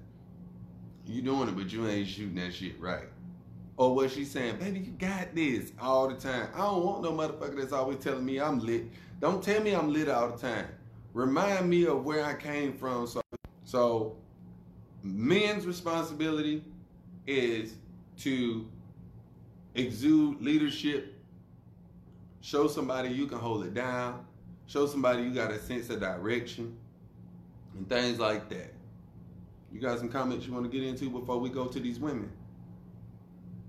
[1.08, 3.08] you doing it, but you ain't shooting that shit right?"
[3.78, 6.50] Or was she saying, baby, you got this all the time?
[6.54, 8.84] I don't want no motherfucker that's always telling me I'm lit.
[9.20, 10.68] Don't tell me I'm lit all the time.
[11.14, 13.08] Remind me of where I came from.
[13.08, 13.22] So,
[13.64, 14.18] so
[15.02, 16.64] men's responsibility
[17.26, 17.76] is
[18.20, 18.68] to
[19.74, 21.16] exude leadership,
[22.42, 24.26] show somebody you can hold it down,
[24.72, 26.78] show somebody you got a sense of direction,
[27.76, 28.74] and things like that.
[29.72, 32.32] You got some comments you want to get into before we go to these women?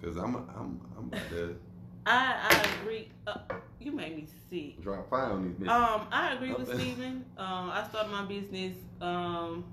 [0.02, 1.56] Cause I'm I'm I'm about to
[2.06, 3.08] I I agree.
[3.26, 3.38] Uh,
[3.78, 4.82] you made me sick.
[4.82, 5.70] drop fire on these bitches.
[5.70, 6.72] Um, I agree with.
[6.80, 7.24] Steven.
[7.38, 9.64] Um, I started my business um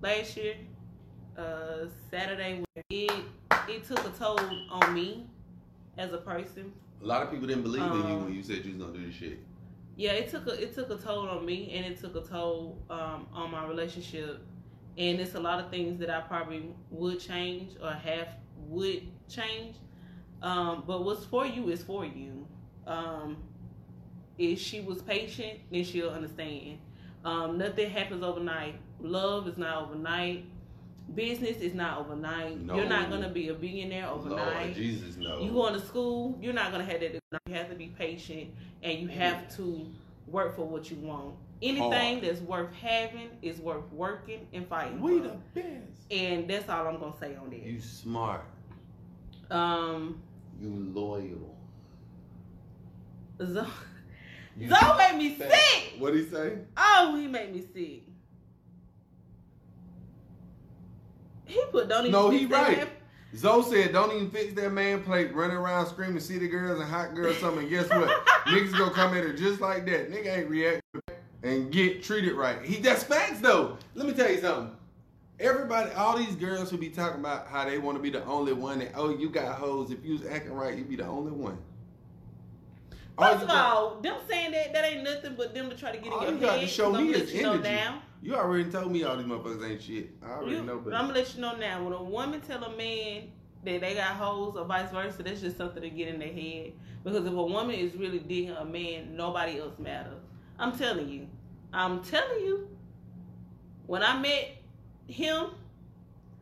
[0.00, 0.54] last year,
[1.36, 2.62] uh, Saturday.
[2.90, 3.10] It
[3.68, 4.38] it took a toll
[4.70, 5.26] on me
[5.98, 6.72] as a person.
[7.02, 8.98] a lot of people didn't believe in you um, when you said you was gonna
[8.98, 9.38] do this shit.
[9.96, 12.82] Yeah, it took a it took a toll on me, and it took a toll
[12.90, 14.40] um, on my relationship.
[14.96, 19.76] And it's a lot of things that I probably would change or have would change.
[20.42, 22.46] Um, but what's for you is for you.
[22.86, 23.36] Um,
[24.38, 26.78] if she was patient, then she'll understand.
[27.24, 28.76] Um, nothing happens overnight.
[29.00, 30.44] Love is not overnight.
[31.14, 32.60] Business is not overnight.
[32.60, 32.76] No.
[32.76, 34.74] You're not gonna be a billionaire Lord overnight.
[34.74, 35.40] Jesus, no.
[35.40, 37.14] You going to school, you're not gonna have that.
[37.46, 38.50] You have to be patient,
[38.82, 39.86] and you have to
[40.26, 41.34] work for what you want.
[41.62, 42.24] Anything Hard.
[42.24, 45.00] that's worth having is worth working and fighting.
[45.00, 45.28] we for.
[45.28, 46.10] the best.
[46.10, 47.62] and that's all I'm gonna say on that.
[47.62, 48.44] You smart.
[49.50, 50.20] Um,
[50.60, 51.54] You loyal.
[53.42, 53.66] Zoe,
[54.56, 55.94] You Zoe made me sick.
[55.98, 56.58] What'd he say?
[56.76, 58.02] Oh, he made me sick.
[61.46, 62.12] He put don't even.
[62.12, 62.78] No, he right.
[62.78, 62.88] man-
[63.36, 65.34] Zoe said, "Don't even fix that man plate.
[65.34, 67.68] Running around screaming, city girls and hot girls something.
[67.68, 68.08] Guess what?
[68.46, 70.10] Niggas gonna come at her just like that.
[70.10, 70.82] Nigga ain't react
[71.42, 72.62] and get treated right.
[72.64, 73.76] He that's facts though.
[73.94, 74.76] Let me tell you something.
[75.40, 78.52] Everybody, all these girls who be talking about how they want to be the only
[78.52, 79.90] one, and oh, you got hoes.
[79.90, 81.58] If you was acting right, you'd be the only one.
[83.18, 85.98] First you of all, them saying that that ain't nothing but them to try to
[85.98, 86.68] get All in you your got head.
[86.68, 87.68] to show me is you energy.
[88.24, 90.08] You already told me all these motherfuckers ain't shit.
[90.22, 91.84] I already You, know, I'm gonna let you know now.
[91.84, 93.24] When a woman tell a man
[93.64, 96.72] that they got hoes or vice versa, that's just something to get in their head.
[97.04, 100.22] Because if a woman is really digging a man, nobody else matters.
[100.58, 101.28] I'm telling you.
[101.70, 102.66] I'm telling you.
[103.84, 104.52] When I met
[105.06, 105.48] him,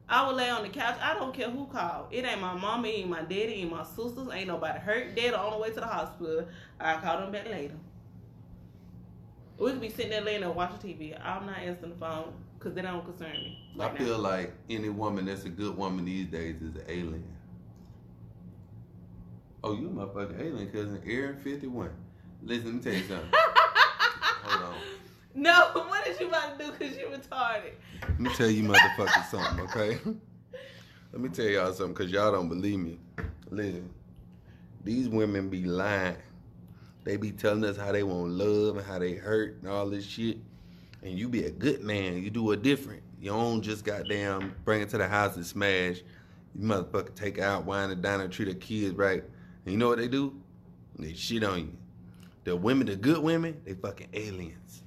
[0.09, 0.97] I would lay on the couch.
[1.03, 2.07] I don't care who called.
[2.13, 4.29] It ain't my mama, it ain't my daddy, it ain't my sisters.
[4.33, 5.17] Ain't nobody hurt.
[5.17, 6.47] They're on the way to the hospital.
[6.79, 7.75] I call them back later.
[9.59, 11.19] We could be sitting there laying there watching TV.
[11.23, 13.59] I'm not answering the phone because they don't concern me.
[13.79, 14.05] I right now.
[14.05, 17.25] feel like any woman that's a good woman these days is an alien.
[19.65, 21.01] Oh, you a motherfucking alien, cousin.
[21.07, 21.91] Area 51.
[22.43, 23.29] Listen, let me tell you something.
[24.43, 24.75] Hold on.
[25.35, 26.73] No, what is you about to do?
[26.73, 27.73] Cause you retarded.
[28.03, 29.99] Let me tell you motherfuckers something, okay?
[31.13, 32.99] Let me tell y'all something, cause y'all don't believe me.
[33.51, 33.89] Listen,
[34.85, 36.17] these women be lying.
[37.05, 40.05] They be telling us how they want love and how they hurt and all this
[40.05, 40.39] shit.
[41.03, 42.23] And you be a good man.
[42.23, 43.03] You do it different.
[43.21, 46.03] You don't just goddamn bring it to the house and smash.
[46.55, 49.25] You motherfucker take out, wine and dine and treat the kids right.
[49.65, 50.35] And you know what they do?
[50.99, 51.77] They shit on you.
[52.45, 54.83] The women, the good women, they fucking aliens.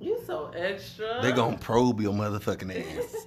[0.00, 1.20] You so extra.
[1.22, 3.26] They gonna probe your motherfucking ass.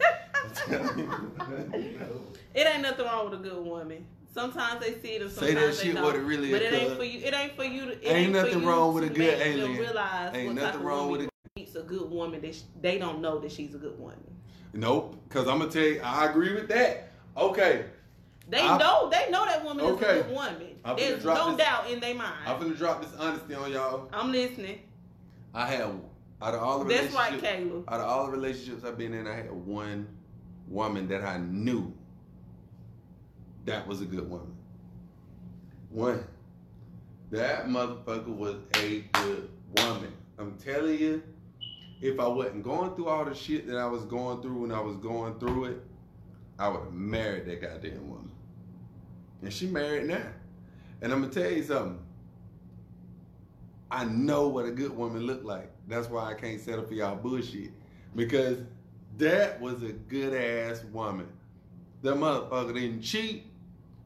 [2.56, 4.06] It ain't nothing wrong with a good woman.
[4.32, 6.04] Sometimes they see it and Say sometimes that they shit don't.
[6.06, 7.20] what it really but it ain't for you.
[7.20, 7.86] It ain't for you.
[7.86, 9.78] To, it Ain't ain't, nothing wrong with a good alien.
[9.78, 13.40] Realize Ain't nothing wrong woman with meets a good woman that sh- they don't know
[13.40, 14.20] that she's a good woman.
[14.74, 17.12] Nope, because I'm gonna tell you, I agree with that.
[17.36, 17.86] Okay,
[18.48, 19.10] They I- know.
[19.10, 20.06] They know that woman Okay.
[20.06, 20.76] is a good woman.
[20.98, 22.34] There's no this- doubt in their mind.
[22.46, 24.10] I'm gonna drop this honesty on y'all.
[24.14, 24.80] I'm listening.
[25.54, 25.82] I had
[26.42, 27.84] out of all the That's right, relationships, Caleb.
[27.90, 30.08] out of all the relationships I've been in, I had one
[30.68, 31.92] woman that I knew
[33.70, 34.52] that was a good woman.
[35.92, 36.24] One.
[37.30, 40.12] That motherfucker was a good woman.
[40.40, 41.22] I'm telling you,
[42.02, 44.80] if I wasn't going through all the shit that I was going through when I
[44.80, 45.78] was going through it,
[46.58, 48.32] I would have married that goddamn woman.
[49.44, 50.26] And she married now.
[51.04, 52.00] And I'm gonna tell you something.
[53.92, 55.70] I know what a good woman look like.
[55.88, 57.72] That's why I can't settle for y'all bullshit.
[58.16, 58.58] Because
[59.18, 61.28] that was a good ass woman.
[62.02, 63.49] The motherfucker didn't cheat.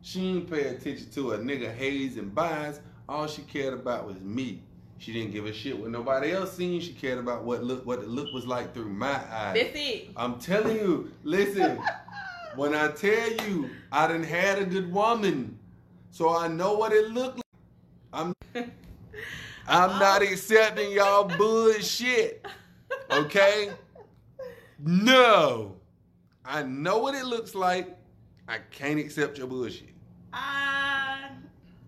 [0.04, 2.82] She didn't pay attention to a nigga haze and buys.
[3.08, 4.62] All she cared about was me.
[4.98, 6.82] She didn't give a shit what nobody else seen.
[6.82, 9.56] She cared about what look what the look was like through my eyes.
[9.56, 10.10] That's it.
[10.18, 11.82] I'm telling you, listen,
[12.58, 15.58] when I tell you I didn't had a good woman,
[16.12, 17.44] so I know what it looked like.
[18.12, 18.34] I'm
[19.68, 20.26] I'm not oh.
[20.26, 22.46] accepting y'all bullshit.
[23.10, 23.72] Okay?
[24.80, 25.78] No.
[26.44, 27.98] I know what it looks like.
[28.50, 29.93] I can't accept your bullshit.
[30.34, 31.30] I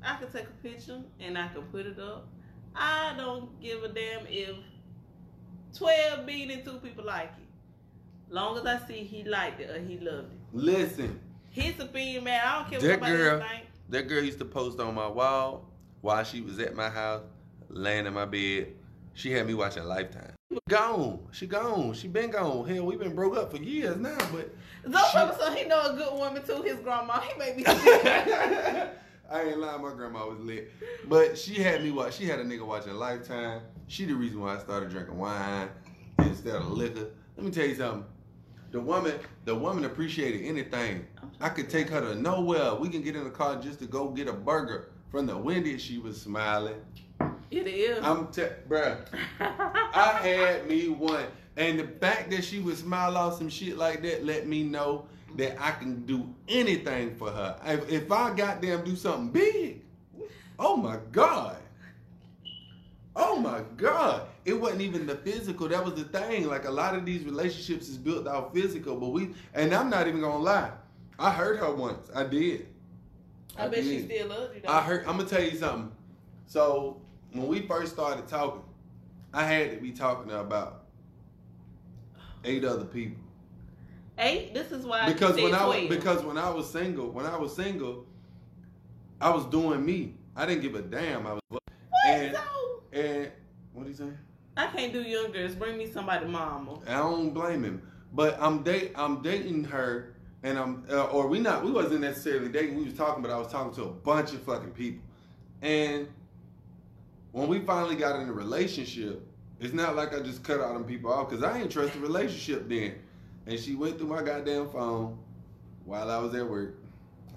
[0.04, 2.28] I could take a picture and I could put it up.
[2.76, 4.56] I don't give a damn if
[5.78, 8.34] twelve billion two people like it.
[8.34, 10.40] Long as I see he liked it or he loved it.
[10.54, 11.20] Listen,
[11.52, 12.42] His opinion, man.
[12.46, 13.66] I don't care what That nobody girl- think.
[13.90, 15.70] that girl used to post on my wall
[16.02, 17.24] while she was at my house,
[17.70, 18.74] laying in my bed.
[19.16, 20.34] She had me watching Lifetime.
[20.52, 21.20] She gone.
[21.32, 21.94] She gone.
[21.94, 22.68] She been gone.
[22.68, 26.14] Hell, we been broke up for years now, but So, so he know a good
[26.14, 26.62] woman too.
[26.62, 27.22] His grandma.
[27.22, 27.64] He made me.
[29.28, 30.72] I ain't lying, my grandma was lit.
[31.08, 33.62] But she had me watch she had a nigga watching Lifetime.
[33.88, 35.70] She the reason why I started drinking wine
[36.20, 37.08] instead of liquor.
[37.38, 38.06] Let me tell you something.
[38.72, 39.14] The woman,
[39.46, 41.06] the woman appreciated anything.
[41.40, 42.76] I could take her to nowhere.
[42.76, 44.90] We can get in the car just to go get a burger.
[45.10, 46.76] From the Wendy's, she was smiling.
[47.52, 48.04] It is.
[48.04, 48.98] I'm te- bruh.
[49.40, 51.26] I had me one.
[51.58, 55.08] And the fact that she would smile off some shit like that let me know
[55.38, 57.58] that I can do anything for her.
[57.66, 59.82] If, if I goddamn do something big,
[60.60, 61.58] oh my God.
[63.16, 64.28] Oh my God.
[64.44, 65.70] It wasn't even the physical.
[65.70, 66.48] That was the thing.
[66.48, 70.08] Like a lot of these relationships is built out physical, but we and I'm not
[70.08, 70.72] even gonna lie.
[71.18, 72.10] I hurt her once.
[72.14, 72.68] I did.
[73.58, 74.62] I, bet she still loves you.
[74.62, 74.70] Though.
[74.70, 75.06] I heard.
[75.08, 75.92] I'm gonna tell you something.
[76.48, 77.02] So
[77.36, 78.62] when we first started talking,
[79.34, 80.86] I had to be talking to about
[82.44, 83.26] eight other people
[84.18, 84.54] Eight.
[84.54, 87.38] This is why because I when I was because when I was single, when I
[87.38, 88.06] was single,
[89.20, 90.16] I was doing me.
[90.36, 91.28] I didn't give a damn.
[91.28, 91.64] I was what?
[92.08, 92.84] and- so?
[92.94, 93.32] and
[93.74, 94.18] what are you saying?
[94.58, 95.54] I can't do young girls.
[95.54, 96.80] Bring me somebody, mama.
[96.88, 97.82] I don't blame him,
[98.14, 102.48] but I'm date I'm dating her, and I'm uh, or we not we wasn't necessarily
[102.48, 102.78] dating.
[102.78, 105.04] We was talking, but I was talking to a bunch of fucking people,
[105.62, 106.08] and
[107.36, 109.22] when we finally got in a relationship,
[109.60, 112.00] it's not like I just cut all them people off because I ain't trust the
[112.00, 112.96] relationship then.
[113.46, 115.18] And she went through my goddamn phone
[115.84, 116.78] while I was at work.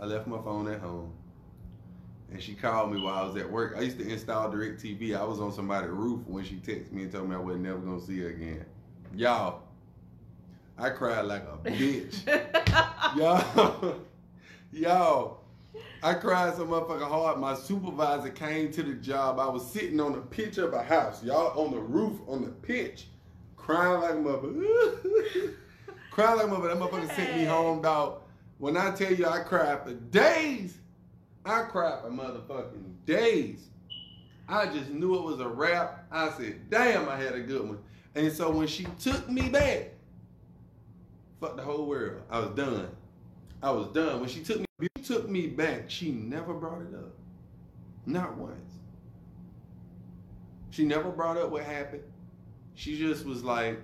[0.00, 1.12] I left my phone at home.
[2.30, 3.74] And she called me while I was at work.
[3.76, 5.18] I used to install Direct TV.
[5.18, 7.78] I was on somebody's roof when she texted me and told me I wasn't never
[7.78, 8.64] gonna see her again.
[9.16, 9.62] Y'all,
[10.78, 12.24] I cried like a bitch.
[13.16, 13.96] Y'all,
[14.72, 15.40] y'all,
[16.02, 17.38] I cried so motherfucking hard.
[17.38, 19.40] My supervisor came to the job.
[19.40, 22.50] I was sitting on the pitch of a house, y'all, on the roof, on the
[22.50, 23.08] pitch,
[23.56, 25.54] crying like a motherfucker.
[26.12, 26.68] crying like a motherfucker.
[26.68, 28.20] That motherfucker sent me home, dog.
[28.58, 30.78] When I tell you I cried for days,
[31.44, 33.68] I cried for motherfucking days.
[34.48, 36.06] I just knew it was a wrap.
[36.12, 37.78] I said, damn, I had a good one.
[38.14, 39.90] And so when she took me back,
[41.40, 42.22] fuck the whole world.
[42.30, 42.88] I was done.
[43.62, 44.20] I was done.
[44.20, 45.90] When she took me, she took me back.
[45.90, 47.14] She never brought it up.
[48.06, 48.72] Not once.
[50.70, 52.04] She never brought up what happened.
[52.74, 53.80] She just was like,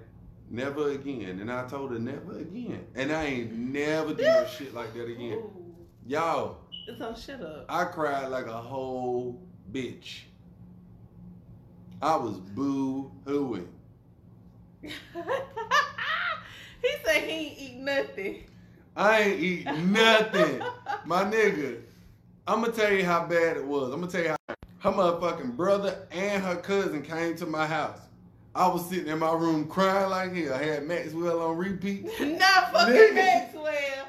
[0.50, 1.40] never again.
[1.40, 2.86] And I told her never again.
[2.94, 5.32] And I ain't never do no shit like that again.
[5.38, 5.74] Ooh.
[6.06, 7.66] Y'all, It's So shut up.
[7.68, 10.20] I cried like a whole bitch.
[12.00, 13.68] I was boo hooing.
[14.82, 14.90] he
[17.04, 18.44] said he ain't eat nothing.
[18.96, 20.62] I ain't eat nothing.
[21.04, 21.80] My nigga,
[22.46, 23.92] I'm gonna tell you how bad it was.
[23.92, 27.98] I'm gonna tell you how her motherfucking brother and her cousin came to my house.
[28.54, 30.54] I was sitting in my room crying like hell.
[30.54, 32.04] I had Maxwell on repeat.
[32.20, 33.14] Not fucking Nigga.
[33.14, 34.06] Maxwell.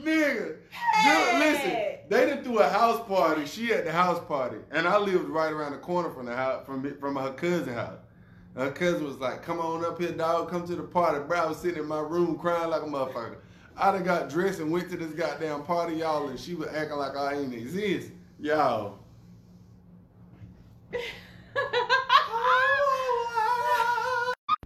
[0.00, 1.32] Nigga, Hey.
[1.32, 3.44] dude, listen, they done threw a house party.
[3.46, 6.64] She at the house party, and I lived right around the corner from the house,
[6.64, 7.98] from from her cousin house.
[8.54, 10.50] Her cousin was like, "Come on up here, dog.
[10.50, 13.36] Come to the party." Bro, I was sitting in my room crying like a motherfucker.
[13.78, 16.98] I done got dressed and went to this goddamn party, y'all, and she was acting
[16.98, 18.10] like I ain't exist,
[18.40, 18.98] y'all.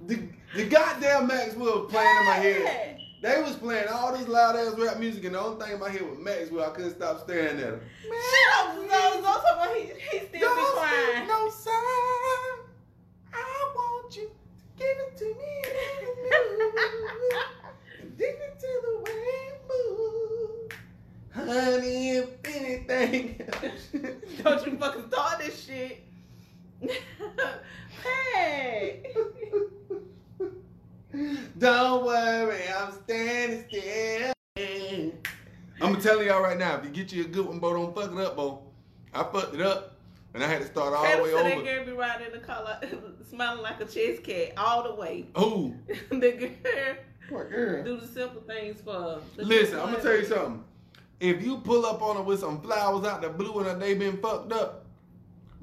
[0.05, 0.19] The,
[0.57, 2.99] the goddamn Maxwell was playing in my head.
[3.23, 5.89] They was playing all this loud ass rap music, and the only thing in my
[5.89, 6.69] head was Maxwell.
[6.69, 7.81] I couldn't stop staring at him.
[8.03, 8.75] Shut up.
[8.75, 11.29] Zoe talking about he, he still be crying.
[11.29, 11.73] no sign.
[13.33, 14.31] I want you to
[14.77, 15.63] give it to me.
[18.23, 20.75] and dig to the way it moves.
[21.35, 23.41] Honey, if anything.
[24.43, 26.05] Don't you fucking start this shit.
[28.03, 29.03] hey.
[31.59, 34.33] Don't worry, I'm standing still.
[35.81, 38.13] I'm telling y'all right now, if you get you a good one, Bo, don't fuck
[38.13, 38.63] it up, Bo.
[39.13, 39.97] I fucked it up,
[40.33, 41.65] and I had to start all the Taylor way said that over.
[41.65, 42.89] girl be riding in the car like,
[43.29, 45.27] smiling like a Cheshire cat all the way.
[45.39, 45.75] Ooh,
[46.11, 46.33] the
[46.63, 46.97] girl
[47.33, 47.85] girl?
[47.85, 50.65] do the simple things for Listen, I'm gonna tell you something.
[51.21, 54.19] If you pull up on her with some flowers out the blue and they been
[54.19, 54.87] fucked up,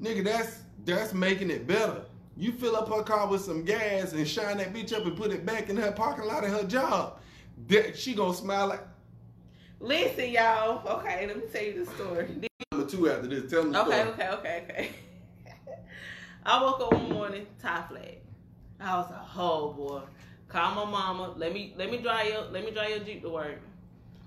[0.00, 2.02] nigga, that's that's making it better.
[2.36, 5.30] You fill up her car with some gas and shine that bitch up and put
[5.32, 7.18] it back in her parking lot at her job.
[7.68, 8.80] That she gonna smile like
[9.80, 10.86] Listen, y'all.
[10.98, 12.28] Okay, let me tell you the story.
[12.72, 13.50] number two after this.
[13.50, 14.08] Tell the Okay, story.
[14.12, 14.90] okay, okay, okay.
[16.46, 18.18] I woke up one morning, tie flag.
[18.78, 20.00] I was like, oh boy.
[20.50, 21.34] Call my mama.
[21.36, 23.60] Let me let me drive your let me drive your Jeep to work.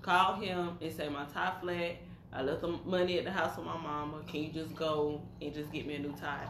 [0.01, 1.97] Call him and say my tie flat.
[2.31, 4.21] I left the money at the house with my mama.
[4.25, 6.47] Can you just go and just get me a new tie?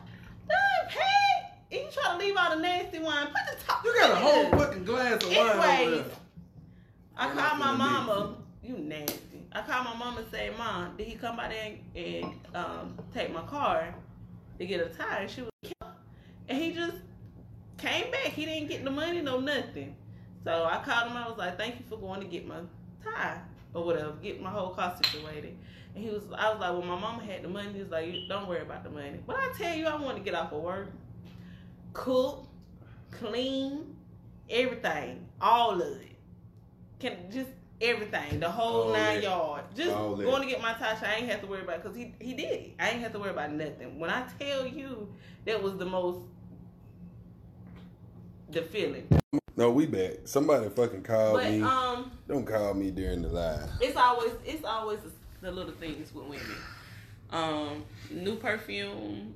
[0.47, 1.77] Dang, hey!
[1.77, 3.27] And you try to leave all the nasty wine.
[3.27, 3.83] Put the top.
[3.83, 6.05] You got a whole fucking glass of wine Anyways.
[7.17, 8.36] I I'm called my mama.
[8.63, 9.45] You nasty.
[9.51, 12.97] I called my mama and said, Mom, did he come by there and, and um,
[13.13, 13.93] take my car
[14.57, 15.21] to get a tire?
[15.21, 15.49] And She was
[16.49, 16.97] and he just
[17.84, 18.27] came back.
[18.34, 19.95] He didn't get the money, no nothing.
[20.43, 21.17] So I called him.
[21.17, 22.59] I was like, Thank you for going to get my
[23.03, 23.39] tie
[23.73, 25.57] or whatever, get my whole car situated.
[25.95, 27.69] And he was, I was like, Well, my mama had the money.
[27.73, 29.19] He's was like, Don't worry about the money.
[29.25, 30.89] But I tell you, I want to get off of work,
[31.93, 32.47] cook,
[33.11, 33.95] clean,
[34.49, 36.07] everything, all of it.
[36.99, 37.49] Can just
[37.81, 39.23] everything, the whole All nine that.
[39.23, 39.75] yards.
[39.77, 40.23] Just All that.
[40.23, 42.51] going to get my Tasha, I ain't have to worry about because he he did
[42.51, 42.73] it.
[42.79, 43.99] I ain't have to worry about nothing.
[43.99, 45.09] When I tell you
[45.45, 46.19] that was the most
[48.54, 49.08] the feeling.
[49.56, 50.14] No, we back.
[50.26, 51.62] Somebody fucking called But me.
[51.62, 53.70] um, Don't call me during the live.
[53.82, 54.99] it's always it's always
[55.41, 56.41] the little things with women.
[57.30, 59.36] Um, new perfume,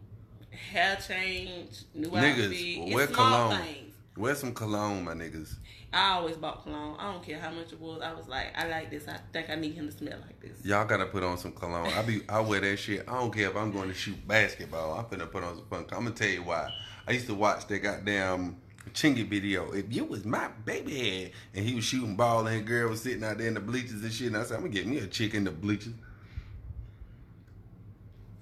[0.71, 2.93] hair change, new Niggas, outfit.
[2.93, 3.61] wear It's small cologne.
[3.63, 3.93] things.
[4.15, 5.53] Wear some cologne, my niggas.
[5.93, 6.97] I always bought cologne.
[6.99, 8.01] I don't care how much it was.
[8.01, 9.07] I was like, I like this.
[9.07, 10.63] I think I need him to smell like this.
[10.65, 11.87] Y'all gotta put on some cologne.
[11.93, 13.07] I be I wear that shit.
[13.07, 14.93] I don't care if I'm going to shoot basketball.
[14.97, 15.85] I'm finna put on some fun.
[15.91, 16.69] I'm gonna tell you why.
[17.07, 18.57] I used to watch that goddamn
[18.97, 19.71] Chingy video.
[19.73, 23.23] If you was my baby, head and he was shooting ball, and girl was sitting
[23.23, 24.27] out there in the bleachers and shit.
[24.27, 25.93] And I said, I'm gonna get me a chick in the bleachers.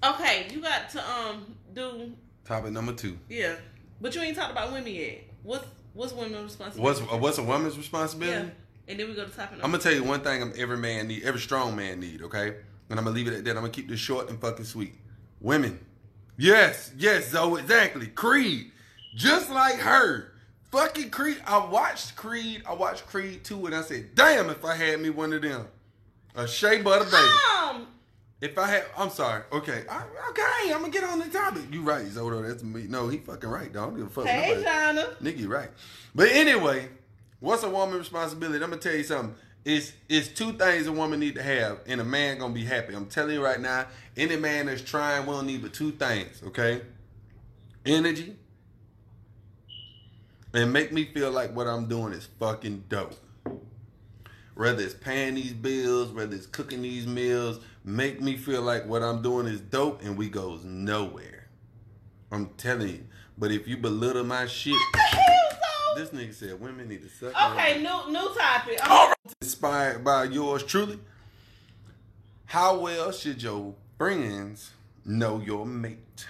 [0.02, 2.12] Okay, you got to um do
[2.46, 3.18] Topic number two.
[3.28, 3.56] yeah,
[4.00, 5.24] but you ain't talked about women yet.
[5.42, 7.02] What's what's women's responsibility?
[7.02, 8.46] What's what's a woman's responsibility?
[8.46, 8.52] yeah,
[8.88, 9.58] and then we go to topic.
[9.58, 10.40] Number I'm gonna tell you one thing.
[10.40, 12.22] I'm every man need, every strong man need.
[12.22, 12.56] Okay,
[12.88, 13.50] and I'm gonna leave it at that.
[13.50, 14.94] I'm gonna keep this short and fucking sweet.
[15.38, 15.84] Women,
[16.38, 18.06] yes, yes, Zoe, exactly.
[18.06, 18.70] Creed,
[19.14, 20.32] just like her.
[20.72, 21.38] Fucking Creed.
[21.46, 22.62] I watched Creed.
[22.68, 25.66] I watched Creed 2 and I said, damn, if I had me one of them,
[26.34, 27.28] a Shea Butter baby.
[27.62, 27.86] Um,
[28.40, 29.42] If I had, I'm sorry.
[29.52, 31.62] Okay, I, okay, I'm gonna get on the topic.
[31.72, 32.46] You right, Zodo.
[32.46, 32.84] That's me.
[32.88, 33.72] No, he fucking right.
[33.72, 33.82] Dog.
[33.82, 34.26] I don't give a fuck.
[34.26, 34.62] hey.
[34.62, 35.16] China.
[35.22, 35.70] Nigga, you right.
[36.14, 36.88] But anyway,
[37.40, 38.62] what's a woman's responsibility?
[38.62, 39.34] I'm gonna tell you something.
[39.64, 42.94] It's it's two things a woman need to have, and a man gonna be happy.
[42.94, 43.86] I'm telling you right now,
[44.16, 46.82] any man that's trying will need but two things, okay?
[47.86, 48.36] Energy.
[50.56, 53.12] And make me feel like what I'm doing is fucking dope.
[54.54, 59.02] Whether it's paying these bills, whether it's cooking these meals, make me feel like what
[59.02, 61.48] I'm doing is dope and we goes nowhere.
[62.32, 63.04] I'm telling you.
[63.36, 65.58] But if you belittle my shit, What the hell,
[65.94, 66.00] so?
[66.02, 67.50] this nigga said women need to suck.
[67.52, 68.78] Okay, new new topic.
[68.88, 69.16] All right.
[69.42, 70.98] Inspired by yours truly.
[72.46, 74.70] How well should your friends
[75.04, 76.26] know your mate?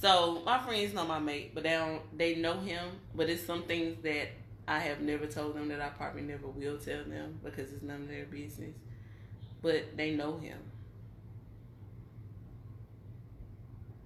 [0.00, 2.00] So my friends know my mate, but they don't.
[2.16, 4.28] They know him, but it's some things that
[4.66, 8.02] I have never told them that I probably never will tell them because it's none
[8.02, 8.74] of their business.
[9.60, 10.56] But they know him.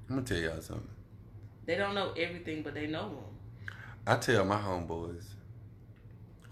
[0.08, 0.88] I'm gonna tell y'all something.
[1.64, 3.68] They don't know everything, but they know him.
[4.04, 5.24] I tell my homeboys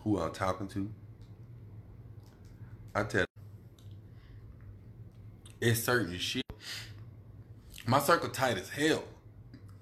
[0.04, 0.88] who I'm talking to.
[2.94, 3.24] I tell
[5.60, 6.44] it's certain shit.
[7.86, 9.02] My circle tight as hell.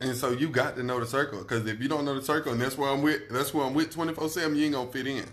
[0.00, 1.42] And so you got to know the circle.
[1.44, 3.74] Cause if you don't know the circle and that's where I'm with, that's where I'm
[3.74, 5.26] with 24-7, you ain't gonna fit in.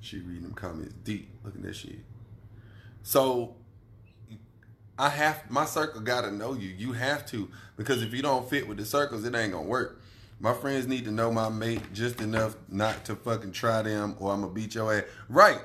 [0.00, 1.30] She reading them comments deep.
[1.44, 2.00] Look at that shit.
[3.02, 3.54] So
[4.98, 6.68] I have my circle gotta know you.
[6.68, 7.48] You have to.
[7.76, 10.00] Because if you don't fit with the circles, it ain't gonna work.
[10.40, 14.32] My friends need to know my mate just enough not to fucking try them or
[14.32, 15.04] I'm gonna beat your ass.
[15.28, 15.60] Right.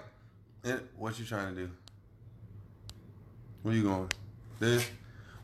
[0.64, 1.72] And what you trying to do?
[3.64, 4.10] Where you going?
[4.60, 4.88] This?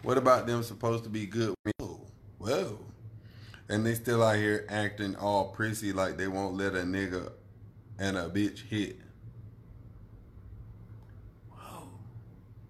[0.06, 1.56] What about them supposed to be good?
[1.64, 1.72] Whoa.
[1.82, 2.02] Oh,
[2.38, 2.80] Whoa.
[3.68, 7.32] And they still out here acting all prissy like they won't let a nigga
[7.98, 9.00] and a bitch hit.
[11.50, 11.88] Whoa.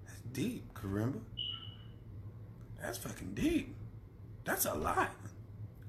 [0.08, 1.20] That's deep, Karimba.
[2.82, 3.76] That's fucking deep.
[4.46, 5.12] That's a lot.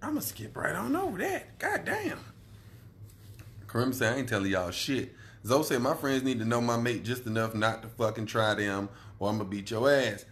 [0.03, 1.61] I'ma skip right on over that.
[1.61, 2.19] God damn.
[3.69, 5.15] Karim said, I ain't telling y'all shit.
[5.45, 8.55] Zoe said, my friends need to know my mate just enough not to fucking try
[8.55, 8.89] them
[9.21, 10.25] or I'm gonna beat your ass.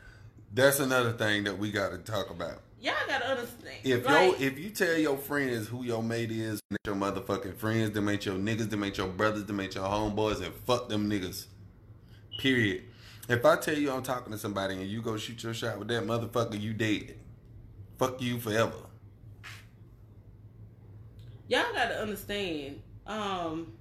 [0.55, 2.63] That's another thing that we gotta talk about.
[2.81, 3.75] Y'all gotta understand.
[3.83, 7.57] If like, yo, if you tell your friends who your mate is, and your motherfucking
[7.57, 10.89] friends, them ain't your niggas, them ain't your brothers, them ain't your homeboys, and fuck
[10.89, 11.47] them niggas.
[12.39, 12.85] Period.
[13.29, 15.89] If I tell you I'm talking to somebody and you go shoot your shot with
[15.89, 17.17] that motherfucker, you dead.
[17.99, 18.77] Fuck you forever.
[21.49, 22.81] y'all gotta understand.
[23.09, 23.73] Um,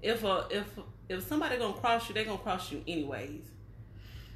[0.00, 0.66] if a if
[1.10, 3.42] if somebody gonna cross you, they gonna cross you anyways.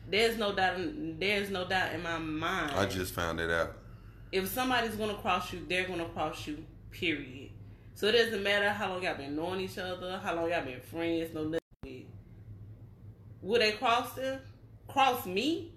[0.09, 0.77] There's no doubt.
[0.77, 2.73] In, there's no doubt in my mind.
[2.77, 3.75] I just found it out.
[4.33, 6.65] if somebody's gonna cross you, they're gonna cross you.
[6.91, 7.51] Period.
[7.95, 10.81] So it doesn't matter how long y'all been knowing each other, how long y'all been
[10.81, 12.07] friends, no nothing.
[13.43, 14.41] Would they cross them?
[14.89, 15.73] Cross me?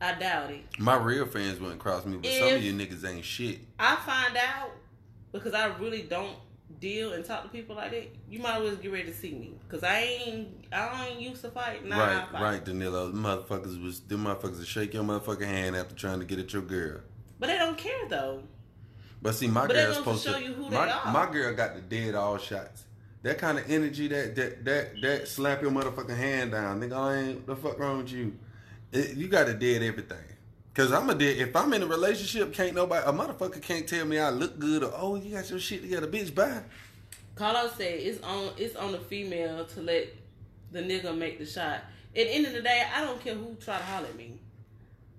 [0.00, 0.64] I doubt it.
[0.78, 3.60] My real friends wouldn't cross me, but some of you niggas ain't shit.
[3.78, 4.72] I find out
[5.32, 6.36] because I really don't
[6.80, 8.08] deal and talk to people like that.
[8.28, 11.42] You might as well get ready to see me because I ain't I ain't used
[11.42, 11.84] to fight.
[11.84, 12.42] Nah, right, fight.
[12.42, 13.12] right, Danilo.
[13.12, 16.62] Motherfuckers was them motherfuckers would shake your motherfucking hand after trying to get at your
[16.62, 17.00] girl.
[17.38, 18.42] But they don't care though.
[19.22, 21.12] But see, my But girl's goes to supposed show you who they my, are.
[21.12, 22.84] my girl got the dead all shots.
[23.22, 26.92] That kind of energy, that that that that slap your motherfucking hand down, nigga.
[26.96, 28.36] I ain't the fuck wrong with you.
[28.92, 30.18] It, you got to dead everything.
[30.76, 31.38] Cause I'm a dead.
[31.38, 34.84] If I'm in a relationship, can't nobody a motherfucker can't tell me I look good
[34.84, 36.34] or oh you got your shit together, bitch.
[36.34, 36.60] Bye.
[37.34, 40.08] Carlos said it's on it's on the female to let
[40.72, 41.76] the nigga make the shot.
[41.76, 44.38] At the end of the day, I don't care who try to holler at me.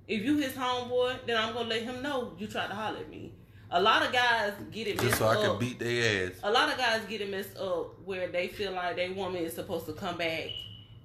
[0.08, 3.10] If you his homeboy, then I'm gonna let him know you tried to holler at
[3.10, 3.34] me.
[3.72, 5.44] A lot of guys get it messed Just so I up.
[5.44, 6.40] can beat their ass.
[6.44, 9.54] a lot of guys get it messed up where they feel like their woman is
[9.54, 10.52] supposed to come back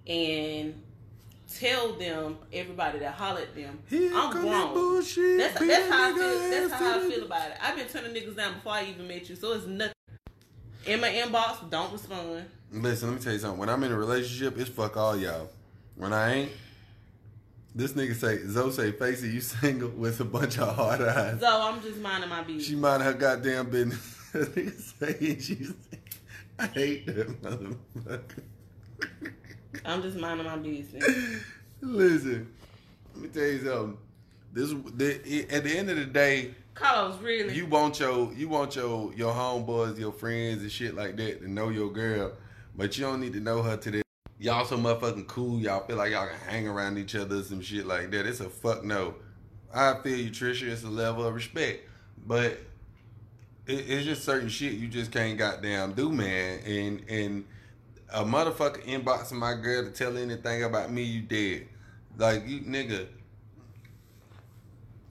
[0.06, 0.74] and
[1.58, 3.78] tell them everybody that hollered at them.
[3.88, 4.74] Here I'm grown.
[4.74, 5.38] bullshit.
[5.38, 6.50] That's, that's how I feel.
[6.50, 7.56] That's how I feel about it.
[7.62, 9.94] I've been turning niggas down before I even met you, so it's nothing.
[10.86, 12.44] In my inbox, don't respond.
[12.72, 13.58] Listen, let me tell you something.
[13.58, 15.48] When I'm in a relationship, it's fuck all y'all.
[15.94, 16.52] When I ain't,
[17.74, 21.40] this nigga say, Zoe say, Facey, you single with a bunch of hard eyes.
[21.40, 22.66] So I'm just minding my business.
[22.66, 24.18] She mind her goddamn business.
[24.32, 25.72] nigga say, she's,
[26.58, 28.42] I hate that motherfucker.
[29.84, 31.04] I'm just minding my business.
[31.80, 32.52] Listen,
[33.14, 33.98] let me tell you something.
[34.52, 37.54] This, the, at the end of the day, Carlos, really?
[37.54, 41.50] you want your you want your your homeboys, your friends and shit like that to
[41.50, 42.32] know your girl,
[42.76, 44.02] but you don't need to know her to that.
[44.38, 45.60] Y'all so motherfucking cool.
[45.60, 48.26] Y'all feel like y'all can hang around each other, some shit like that.
[48.26, 49.14] It's a fuck no.
[49.72, 50.68] I feel you, Trisha.
[50.68, 51.88] It's a level of respect,
[52.26, 52.58] but
[53.66, 56.60] it, it's just certain shit you just can't goddamn do, man.
[56.66, 57.44] And and
[58.12, 61.68] a motherfucker inboxing my girl to tell anything about me, you dead.
[62.18, 63.06] Like you nigga.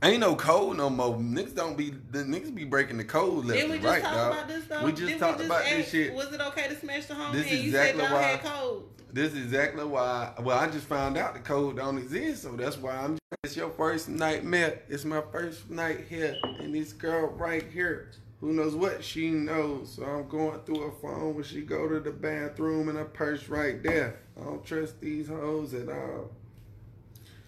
[0.04, 1.16] Ain't no code no more.
[1.16, 4.14] Niggas don't be the niggas be breaking the code left Didn't we just right, talk
[4.14, 4.32] dog.
[4.34, 4.84] about this though?
[4.84, 6.14] We just Didn't talked about this shit.
[6.14, 7.34] Was it okay to smash the homie?
[7.34, 8.84] This and is you exactly said y'all why- had code.
[9.14, 10.32] This is exactly why.
[10.39, 13.18] Well, I just found out the code don't exist, so that's why I'm.
[13.43, 14.80] It's your first nightmare.
[14.88, 18.10] It's my first night here, and this girl right here,
[18.42, 19.94] who knows what she knows.
[19.94, 23.48] So I'm going through her phone when she go to the bathroom and her purse
[23.48, 24.20] right there.
[24.39, 26.32] I don't trust these hoes at all.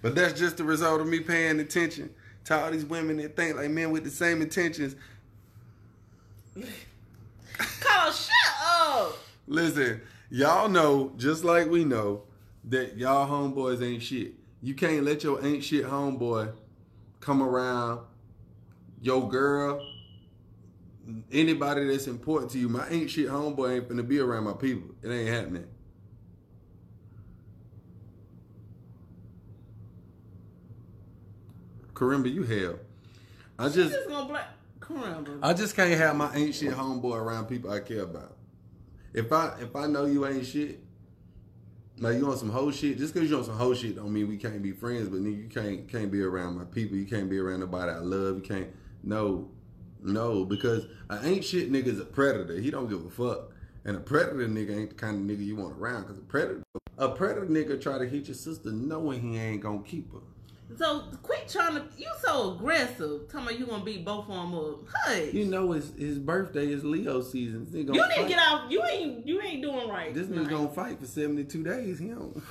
[0.02, 2.14] But that's just the result of me paying attention
[2.46, 4.96] to all these women that think like men with the same intentions.
[7.80, 9.18] Carlos, shut up.
[9.48, 12.24] Listen, y'all know, just like we know,
[12.66, 14.34] that y'all homeboys ain't shit.
[14.62, 16.54] You can't let your ain't shit homeboy
[17.20, 18.02] come around
[19.02, 19.86] your girl,
[21.32, 22.70] anybody that's important to you.
[22.70, 24.90] My ain't shit homeboy ain't finna be around my people.
[25.02, 25.68] It ain't happening.
[31.94, 32.80] Karimba, you hell.
[33.60, 34.48] I just just gonna black.
[34.80, 35.40] Come on, bro.
[35.42, 38.36] I just can't have my ain't shit homeboy around people I care about.
[39.14, 40.80] If I if I know you ain't shit,
[42.00, 44.28] like you on some whole shit, just cause you on some whole shit don't mean
[44.28, 45.08] we can't be friends.
[45.08, 46.98] But nigga, you can't can't be around my people.
[46.98, 48.36] You can't be around nobody I love.
[48.38, 48.68] You can't
[49.04, 49.50] no,
[50.04, 52.60] no, because I ain't shit nigga's a predator.
[52.60, 53.52] He don't give a fuck.
[53.86, 56.06] And a predator nigga ain't the kind of nigga you want around.
[56.06, 56.64] Cause a predator
[56.98, 60.20] a predator nigga try to hit your sister knowing he ain't gonna keep her.
[60.78, 61.84] So quit trying to.
[61.98, 63.30] You so aggressive.
[63.30, 64.80] Tell me you gonna beat both of them up.
[65.06, 67.68] Hey, You know his his birthday is Leo season.
[67.72, 68.28] You gonna need to fight.
[68.30, 68.72] get out.
[68.72, 69.28] You ain't.
[69.28, 70.14] You ain't doing right.
[70.14, 72.00] This nigga gonna fight for 72 days.
[72.00, 72.42] He don't.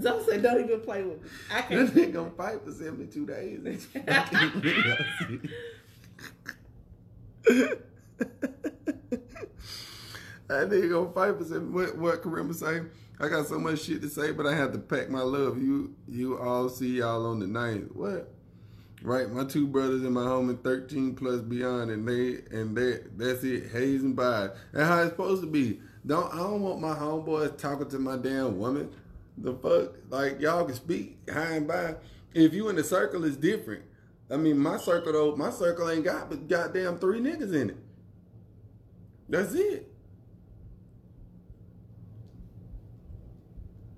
[0.00, 0.40] Don't say.
[0.40, 1.28] Don't even play with me.
[1.52, 1.94] I This can't.
[1.94, 3.86] This nigga gonna fight for 72 days.
[10.50, 10.90] Leo season.
[10.90, 12.82] gonna fight for 72 What, what Karimba say?
[13.18, 15.60] I got so much shit to say, but I have to pack my love.
[15.60, 17.90] You you all see y'all on the ninth.
[17.92, 18.32] What?
[19.02, 23.00] Right, my two brothers and my home homie 13 plus beyond, and they and they
[23.16, 24.50] that's it, hazing by.
[24.72, 25.80] That's how it's supposed to be.
[26.06, 28.90] Don't I don't want my homeboys talking to my damn woman.
[29.38, 29.94] The fuck?
[30.08, 31.96] Like y'all can speak high and by.
[32.32, 33.82] If you in the circle, it's different.
[34.30, 37.76] I mean, my circle though, my circle ain't got but goddamn three niggas in it.
[39.28, 39.92] That's it.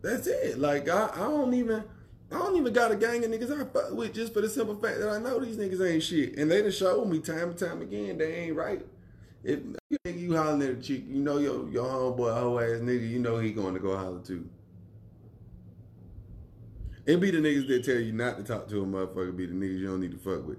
[0.02, 0.58] That's it.
[0.58, 1.84] Like I, I don't even
[2.30, 4.74] I don't even got a gang of niggas I fuck with just for the simple
[4.74, 6.38] fact that I know these niggas ain't shit.
[6.38, 8.84] And they done showed me time and time again they ain't right.
[9.44, 9.60] If
[10.04, 13.38] you hollering at a chick, you know your your homeboy hoe ass nigga, you know
[13.38, 14.48] he going to go holler too.
[17.04, 19.54] It be the niggas that tell you not to talk to a motherfucker, be the
[19.54, 20.58] niggas you don't need to fuck with.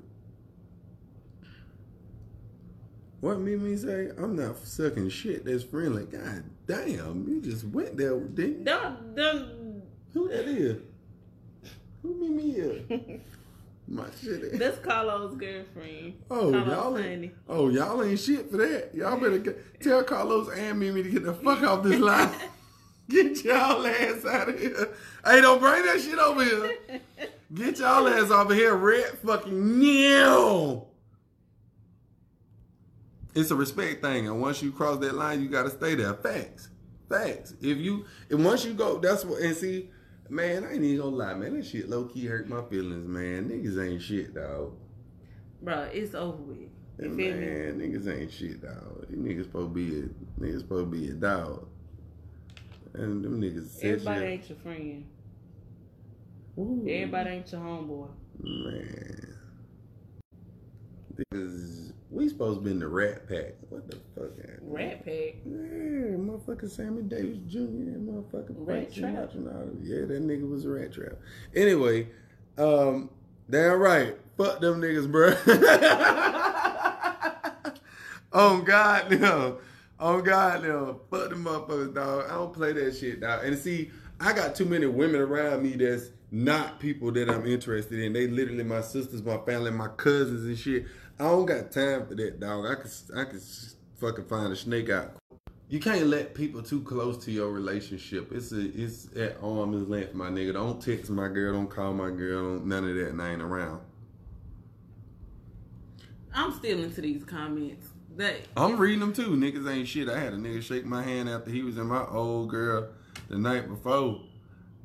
[3.22, 4.10] What Mimi say?
[4.18, 6.04] I'm not sucking shit that's friendly.
[6.06, 8.66] God damn, you just went there, didn't you?
[8.66, 9.16] Don't.
[9.16, 9.84] Don't.
[10.14, 10.82] Who that is?
[12.02, 13.22] Who Mimi is?
[13.88, 14.44] My shit.
[14.44, 16.16] is- That's Carlos' girlfriend.
[16.30, 18.94] Oh, Carlos y'all ain't, oh, y'all ain't shit for that.
[18.94, 22.34] Y'all better get, tell Carlos and Mimi to get the fuck off this line.
[23.10, 24.96] Get y'all ass out of here.
[25.26, 26.78] Hey, don't bring that shit over here.
[27.54, 30.88] Get y'all ass over here, red fucking no.
[33.36, 36.14] It's a respect thing, and once you cross that line, you gotta stay there.
[36.14, 36.70] Facts,
[37.10, 37.54] facts.
[37.62, 39.42] If you and once you go, that's what.
[39.42, 39.90] And see,
[40.30, 41.56] man, I ain't even gonna lie, man.
[41.56, 43.50] That shit low key hurt my feelings, man.
[43.50, 44.74] Niggas ain't shit, dog.
[45.62, 46.70] Bro, it's over with.
[47.00, 47.46] You feel me?
[47.46, 49.08] Man, niggas ain't shit, dog.
[49.10, 51.68] These niggas supposed to be a niggas supposed to be a dog.
[52.94, 55.06] And them niggas said Everybody ain't your friend.
[56.58, 56.86] Ooh.
[56.88, 58.10] Everybody ain't your homeboy.
[58.40, 59.38] Man.
[61.32, 63.56] This we supposed to be in the Rat Pack.
[63.70, 64.30] What the fuck?
[64.62, 65.38] Rat Pack?
[65.46, 67.58] Yeah, motherfucker Sammy Davis Jr.
[67.58, 69.32] and motherfucker Rat Frank Trap.
[69.82, 71.14] Yeah, that nigga was a rat trap.
[71.56, 72.10] Anyway,
[72.60, 73.10] um,
[73.50, 74.16] damn right.
[74.38, 75.36] Fuck them niggas, bro.
[78.32, 79.58] oh God, no.
[80.06, 81.00] Oh God, no.
[81.10, 82.26] Fuck them motherfuckers, dog.
[82.30, 83.46] I don't play that shit, dog.
[83.46, 83.90] And see,
[84.20, 88.12] I got too many women around me that's not people that I'm interested in.
[88.12, 90.88] They literally my sisters, my family, my cousins and shit.
[91.18, 92.66] I don't got time for that, dog.
[92.66, 93.42] I could I could
[93.96, 95.16] fucking find a snake out.
[95.70, 98.34] You can't let people too close to your relationship.
[98.34, 100.52] It's a, it's at arm's length, my nigga.
[100.52, 101.54] Don't text my girl.
[101.54, 102.60] Don't call my girl.
[102.60, 103.08] None of that.
[103.08, 103.80] And I ain't around.
[106.34, 107.93] I'm still into these comments.
[108.18, 109.30] That I'm reading them too.
[109.30, 110.08] Niggas ain't shit.
[110.08, 112.90] I had a nigga shake my hand after he was in my old girl
[113.30, 114.22] the night before.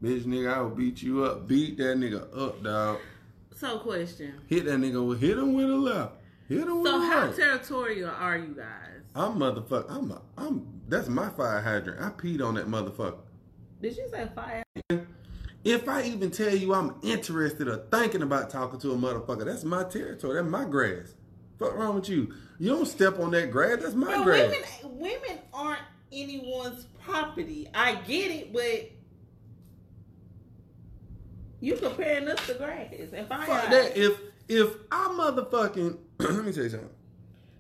[0.03, 1.47] Bitch, nigga, I will beat you up.
[1.47, 2.99] Beat that nigga up, dog.
[3.55, 4.35] so question.
[4.47, 6.15] Hit that nigga with hit him with a left.
[6.49, 7.35] Hit him with a right.
[7.35, 9.03] So how territorial are you guys?
[9.15, 9.91] I'm motherfucker.
[9.91, 10.67] I'm a, I'm.
[10.89, 12.01] That's my fire hydrant.
[12.01, 13.19] I peed on that motherfucker.
[13.83, 14.63] Did you say fire?
[15.65, 19.65] If I even tell you I'm interested or thinking about talking to a motherfucker, that's
[19.65, 20.37] my territory.
[20.37, 21.15] That's my grass.
[21.59, 22.33] Fuck wrong with you?
[22.59, 23.79] You don't step on that grass.
[23.83, 24.83] That's my Bro, grass.
[24.83, 25.83] women women aren't
[26.13, 27.69] anyone's property.
[27.73, 28.91] I get it, but
[31.61, 33.47] you comparing us to grass and fire.
[33.47, 33.97] Fuck that.
[33.97, 36.89] If if I motherfucking let me tell you something.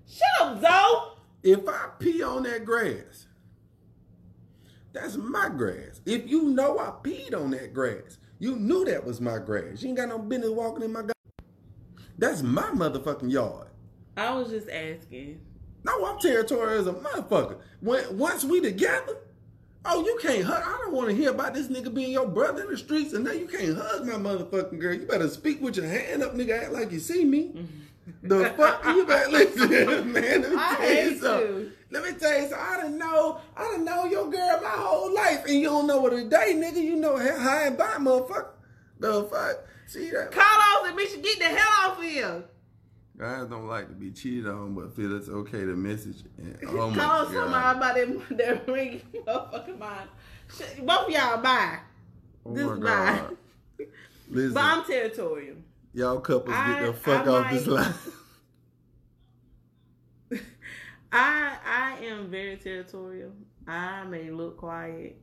[0.08, 1.52] Shut up, Zoe.
[1.52, 3.26] If I pee on that grass,
[4.92, 6.00] that's my grass.
[6.06, 9.82] If you know I peed on that grass, you knew that was my grass.
[9.82, 11.02] You ain't got no business walking in my.
[12.16, 13.68] That's my motherfucking yard.
[14.18, 15.40] I was just asking.
[15.84, 17.58] No, I'm territorial as a motherfucker.
[17.80, 19.16] When once we together,
[19.84, 20.62] oh, you can't hug.
[20.62, 23.24] I don't want to hear about this nigga being your brother in the streets, and
[23.24, 24.94] now you can't hug my motherfucking girl.
[24.94, 26.64] You better speak with your hand up, nigga.
[26.64, 27.66] Act like you see me.
[28.22, 30.42] The fuck you better listen, man.
[30.42, 31.56] Let me I tell you hate something.
[31.56, 31.72] you.
[31.90, 32.58] Let me tell you something.
[32.58, 36.00] I done know, I don't know your girl my whole life, and you don't know
[36.00, 36.82] what today, nigga.
[36.82, 38.48] You know how high and by, motherfucker.
[38.98, 39.64] The fuck.
[39.86, 40.32] See that?
[40.32, 42.44] Carlos and Misha, get the hell off of here.
[43.18, 46.22] Guys don't like to be cheated on, but feel it's okay to message.
[46.36, 47.32] And, oh my Call god.
[47.32, 47.94] somebody about
[48.28, 50.08] that, that ring motherfucking mind.
[50.86, 51.78] Both of y'all bye.
[52.46, 52.80] Oh This my bye.
[52.80, 53.36] god.
[54.30, 55.56] Listen, But I'm territorial.
[55.94, 57.94] y'all couples get I- the fuck I off this line.
[61.10, 63.32] I I am very territorial.
[63.66, 65.16] I may look quiet,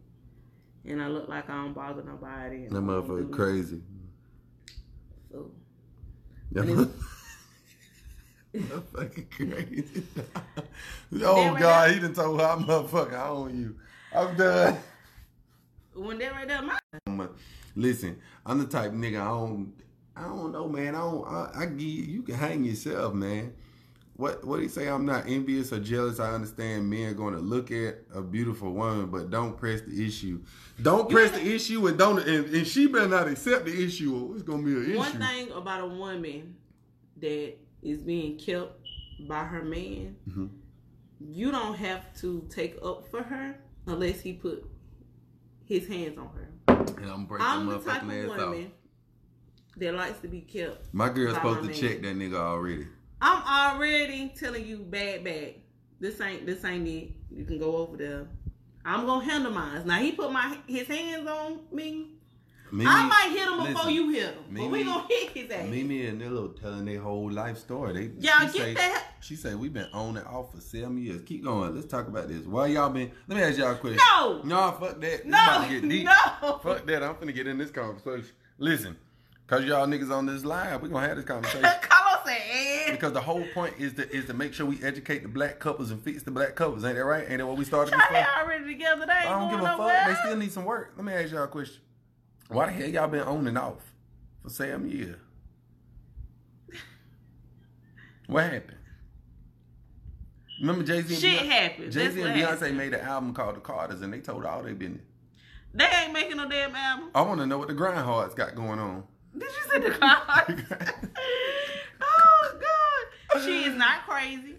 [0.83, 2.67] and I look like I don't bother nobody.
[2.67, 3.81] That motherfucker crazy.
[5.31, 5.51] So
[6.53, 6.65] That
[8.61, 10.03] Motherfucker crazy.
[11.23, 13.75] Oh god, he done told her I'm motherfucker I own you.
[14.13, 14.77] I'm done.
[15.93, 17.27] when they're right there, my
[17.75, 19.73] Listen, I'm the type nigga I don't
[20.15, 20.95] I don't know, man.
[20.95, 23.53] I don't I, I give you you can hang yourself, man.
[24.17, 24.87] What what do you say?
[24.87, 26.19] I'm not envious or jealous.
[26.19, 30.41] I understand men are gonna look at a beautiful woman, but don't press the issue.
[30.81, 34.35] Don't press the issue and don't and, and she better not accept the issue or
[34.35, 34.97] it's gonna be an issue.
[34.97, 36.55] one thing about a woman
[37.17, 37.55] that
[37.85, 38.79] is being kept
[39.27, 40.49] by her man, Mhm.
[41.19, 44.65] you don't have to take up for her unless he put
[45.63, 46.51] his hands on her.
[46.67, 48.71] And I'm breaking I'm the type of woman
[49.77, 50.93] that likes to be kept.
[50.93, 51.91] My girl's supposed my to man.
[51.91, 52.87] check that nigga already.
[53.21, 55.55] I'm already telling you bad bad.
[55.99, 57.11] This ain't this ain't it.
[57.31, 58.27] You can go over there.
[58.83, 59.87] I'm gonna handle mine.
[59.87, 62.14] Now he put my his hands on me.
[62.71, 64.43] Mimi, I might hit him before listen, you hit him.
[64.51, 65.69] but we gonna hit his ass.
[65.69, 67.93] Mimi and Nillo telling their whole life story.
[67.93, 69.03] They Y'all she get say, that?
[69.21, 71.21] She said we been on and off for seven years.
[71.21, 71.75] Keep going.
[71.75, 72.45] Let's talk about this.
[72.45, 73.11] Why y'all been?
[73.27, 73.99] Let me ask y'all a question.
[74.17, 74.41] No.
[74.43, 75.25] No, fuck that.
[75.25, 76.05] No, to get deep.
[76.05, 76.57] no.
[76.63, 77.03] Fuck that.
[77.03, 78.31] I'm finna get in this conversation.
[78.57, 78.97] Listen,
[79.47, 81.69] cause y'all niggas on this line, we gonna have this conversation.
[82.89, 85.91] Because the whole point is to is to make sure we educate the black couples
[85.91, 86.83] and fix the black couples.
[86.83, 87.25] Ain't that right?
[87.29, 88.17] Ain't that what we started before?
[88.17, 89.05] already together.
[89.05, 90.07] They ain't I don't give a fuck.
[90.07, 90.93] They still need some work.
[90.95, 91.81] Let me ask y'all a question.
[92.47, 93.93] Why the hell y'all been on and off
[94.43, 95.19] for seven year?
[98.27, 98.77] What happened?
[100.61, 101.15] Remember Jay Z?
[101.15, 101.91] Shit happened.
[101.91, 102.77] Jay Z and Beyonce happened.
[102.77, 105.01] made an album called The Carters, and they told all they business.
[105.73, 107.09] They ain't making no damn album.
[107.13, 109.03] I want to know what the Grindhards got going on.
[109.37, 110.61] Did you say the cards?
[112.01, 112.59] oh
[113.33, 114.54] God, she is not crazy.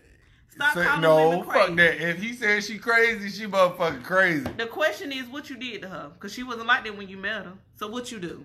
[0.56, 1.66] Stop Say- calling no, women crazy.
[1.66, 2.08] fuck that.
[2.10, 4.46] If he said she crazy, she motherfucking crazy.
[4.56, 7.18] The question is what you did to her, because she wasn't like that when you
[7.18, 7.52] met her.
[7.76, 8.44] So what you do?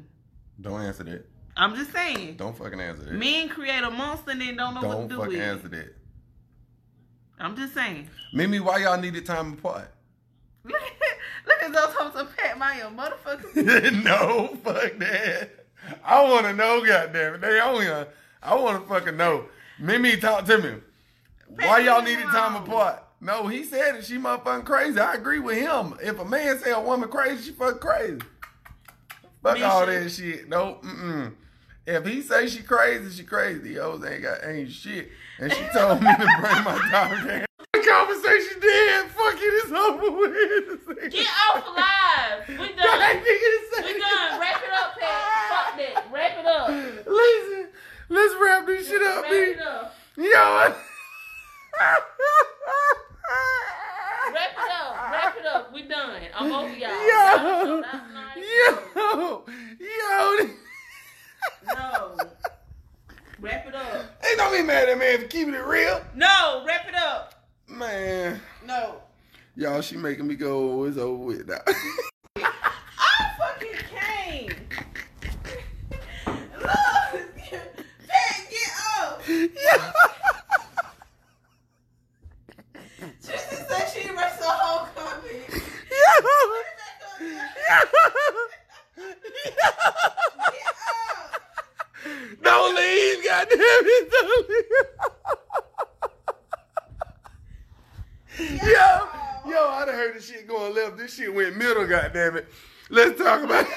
[0.59, 1.26] Don't answer that.
[1.57, 2.36] I'm just saying.
[2.36, 3.14] Don't fucking answer that.
[3.14, 5.68] Men create a monster and then don't know what Don't to Don't fucking with answer
[5.68, 5.72] it.
[5.72, 5.95] that.
[7.39, 8.09] I'm just saying.
[8.34, 9.91] Mimi, why y'all needed time apart?
[10.66, 13.55] Look at those hoes to pat my own motherfucker.
[14.03, 15.49] no, fuck that.
[16.05, 17.41] I want to know, goddamn it.
[17.41, 17.88] They only,
[18.43, 19.45] I want to fucking know.
[19.80, 20.76] Mimi, talk to me.
[21.55, 23.03] Why y'all needed time apart?
[23.19, 24.05] No, he said it.
[24.05, 24.99] She motherfucking crazy.
[24.99, 25.95] I agree with him.
[26.01, 28.19] If a man say a woman crazy, she fuck crazy.
[29.43, 29.69] Fuck Misha.
[29.69, 30.47] all that shit.
[30.49, 31.33] No, mm-mm.
[31.85, 33.59] If he say she crazy, she crazy.
[33.59, 35.09] These hoes ain't got ain't shit.
[35.39, 37.45] And she told me to bring my dog in.
[37.73, 39.09] The conversation dead.
[39.11, 41.11] Fuck it, it's over with.
[41.11, 42.47] Get off live.
[42.47, 42.65] We done.
[42.65, 42.71] We
[43.99, 44.39] done.
[44.39, 45.21] Wrap it up, Pat.
[45.49, 46.05] Fuck that.
[46.11, 46.67] Wrap it up.
[47.07, 47.67] Listen,
[48.09, 49.35] let's wrap this shit up, Wrap B.
[49.37, 49.95] it up.
[50.17, 50.73] Yo.
[51.79, 52.03] Wrap
[54.37, 54.95] it up.
[55.11, 55.73] Wrap it up.
[55.73, 56.21] We done.
[56.35, 56.89] I'm over y'all.
[56.89, 58.37] Yo, That's nice.
[58.37, 58.43] yo,
[59.79, 60.49] yo.
[61.67, 62.17] No.
[63.39, 64.05] Wrap it up.
[64.27, 66.01] Ain't no me mad at man for keeping it real.
[66.15, 66.63] No.
[66.67, 67.35] Wrap it up.
[67.67, 69.01] Man, No.
[69.55, 70.81] y'all, she making me go.
[70.81, 71.59] Oh, it's over with now.
[72.35, 74.49] I fucking came.
[76.59, 76.71] Look.
[78.07, 78.71] Pat, get
[79.01, 79.21] up.
[79.27, 79.91] yeah.
[83.21, 85.63] She said she erased the whole comment.
[92.41, 94.65] Don't leave, goddamn it, don't leave.
[98.63, 99.07] yo,
[99.51, 100.97] yo, I done heard this shit going left.
[100.97, 102.47] This shit went middle, goddamn it.
[102.89, 103.71] Let's talk about it.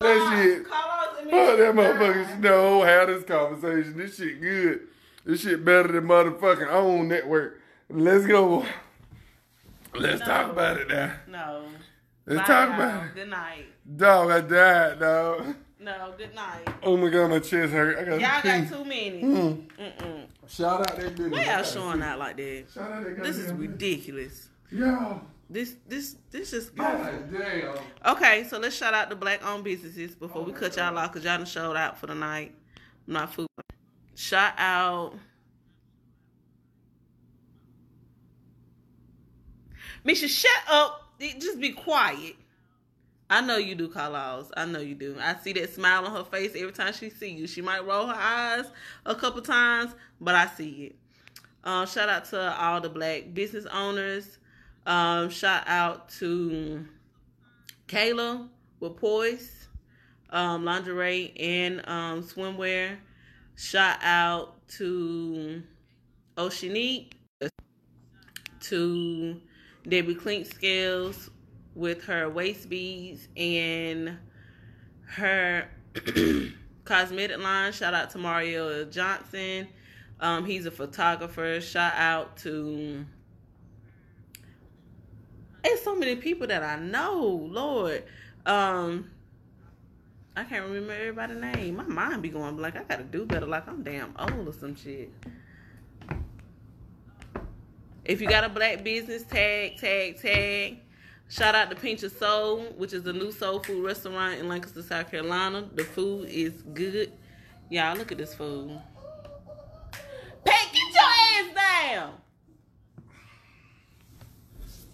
[0.00, 0.66] that shit.
[0.68, 3.96] Fuck that motherfuckers know how this conversation.
[3.96, 4.82] This shit good.
[5.38, 7.60] This shit better than motherfucking own network.
[7.88, 8.66] Let's go.
[9.94, 11.12] Let's talk about it now.
[11.28, 11.64] No.
[12.26, 13.14] Let's Bye, talk about it.
[13.14, 13.66] Good night.
[13.96, 15.54] Dog, I died, dog.
[15.78, 16.66] No, good night.
[16.82, 17.98] Oh my god, my chest hurt.
[17.98, 19.22] I got Y'all got too many.
[19.22, 19.68] Mm.
[19.78, 20.26] Mm-mm.
[20.48, 21.30] Shout out that business.
[21.30, 22.64] Why y'all showing out like that?
[22.74, 24.48] Shout out that This is ridiculous.
[24.72, 25.20] Yo.
[25.48, 27.76] This this this just God damn.
[28.04, 31.24] Okay, so let's shout out the black owned businesses before we cut y'all off because
[31.24, 32.56] y'all done showed out for the night.
[33.06, 33.46] I'm not food.
[34.16, 35.14] Shout out.
[40.04, 41.12] Misha, shut up.
[41.20, 42.36] Just be quiet.
[43.30, 44.14] I know you do call.
[44.56, 45.16] I know you do.
[45.20, 47.46] I see that smile on her face every time she see you.
[47.46, 48.64] She might roll her eyes
[49.04, 50.96] a couple times, but I see it.
[51.64, 54.38] Um, shout out to all the black business owners.
[54.86, 56.86] Um, shout out to
[57.88, 58.48] Kayla
[58.80, 59.68] with Poise,
[60.30, 62.96] um, lingerie and um, swimwear.
[63.56, 65.62] Shout out to
[66.38, 67.12] Oceanique,
[68.60, 69.40] to
[69.88, 71.30] Debbie Clink Scales
[71.74, 74.18] with her waist beads and
[75.06, 75.68] her
[76.84, 77.72] cosmetic line.
[77.72, 79.68] Shout out to Mario Johnson.
[80.20, 81.60] Um, he's a photographer.
[81.60, 83.06] Shout out to
[85.64, 88.04] it's so many people that I know, Lord.
[88.46, 89.10] Um,
[90.36, 91.76] I can't remember everybody's name.
[91.76, 92.76] My mind be going blank.
[92.76, 93.46] I gotta do better.
[93.46, 95.12] Like I'm damn old or some shit.
[98.08, 100.78] If you got a black business, tag, tag, tag.
[101.28, 104.82] Shout out to Pinch of Soul, which is a new soul food restaurant in Lancaster,
[104.82, 105.68] South Carolina.
[105.74, 107.12] The food is good.
[107.68, 108.80] Y'all, look at this food.
[110.42, 112.12] Pat, get your ass down.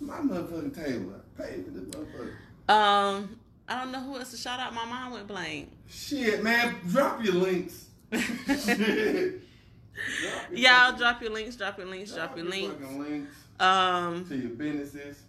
[0.01, 1.15] My motherfucking table.
[1.39, 2.35] Pay for this motherfucker.
[2.69, 3.39] Um,
[3.69, 4.75] I don't know who else to shout out.
[4.75, 5.71] My mind went blank.
[5.89, 6.75] Shit, man.
[6.89, 7.87] Drop your links.
[10.51, 12.74] Your Y'all drop your links, drop your links, drop your links.
[12.80, 15.22] fucking links Um, to your businesses.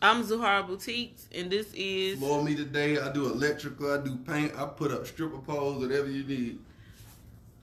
[0.00, 2.98] I'm Zuhara Boutiques, and this is Floor me today.
[2.98, 3.92] I do electrical.
[3.92, 4.52] I do paint.
[4.56, 6.58] I put up stripper poles, whatever you need.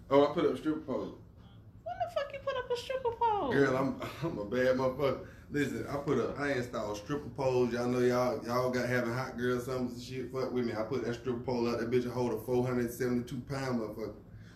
[0.09, 1.13] Oh, I put up stripper poles.
[1.83, 3.51] when the fuck you put up a stripper pole?
[3.51, 5.19] Girl, I'm I'm a bad motherfucker.
[5.51, 7.71] Listen, I put up I installed stripper poles.
[7.71, 10.31] Y'all know y'all y'all got having hot girl summers and shit.
[10.33, 10.73] Fuck with me.
[10.73, 11.79] I put that stripper pole up.
[11.79, 14.13] That bitch will hold a 472 pound motherfucker.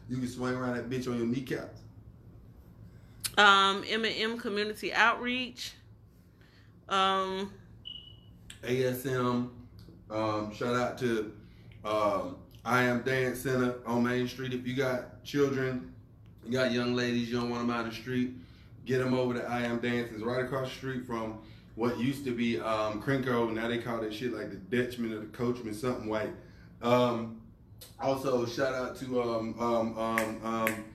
[0.10, 1.82] You can swing around that bitch on your kneecaps.
[3.38, 5.74] Um, M&M Community Outreach.
[6.90, 7.54] Um,
[8.64, 9.50] ASM.
[10.10, 11.32] Um, shout out to
[11.86, 14.54] um, I Am Dance Center on Main Street.
[14.54, 15.94] If you got children,
[16.44, 18.32] you got young ladies, you don't want them out in the street,
[18.86, 20.10] get them over to I Am Dance.
[20.12, 21.40] It's right across the street from
[21.76, 23.54] what used to be um, Crinko.
[23.54, 26.34] Now they call that shit like the Dutchman or the Coachman, something white.
[26.82, 27.39] Um,
[28.00, 30.86] also, shout out to um, um, um, um,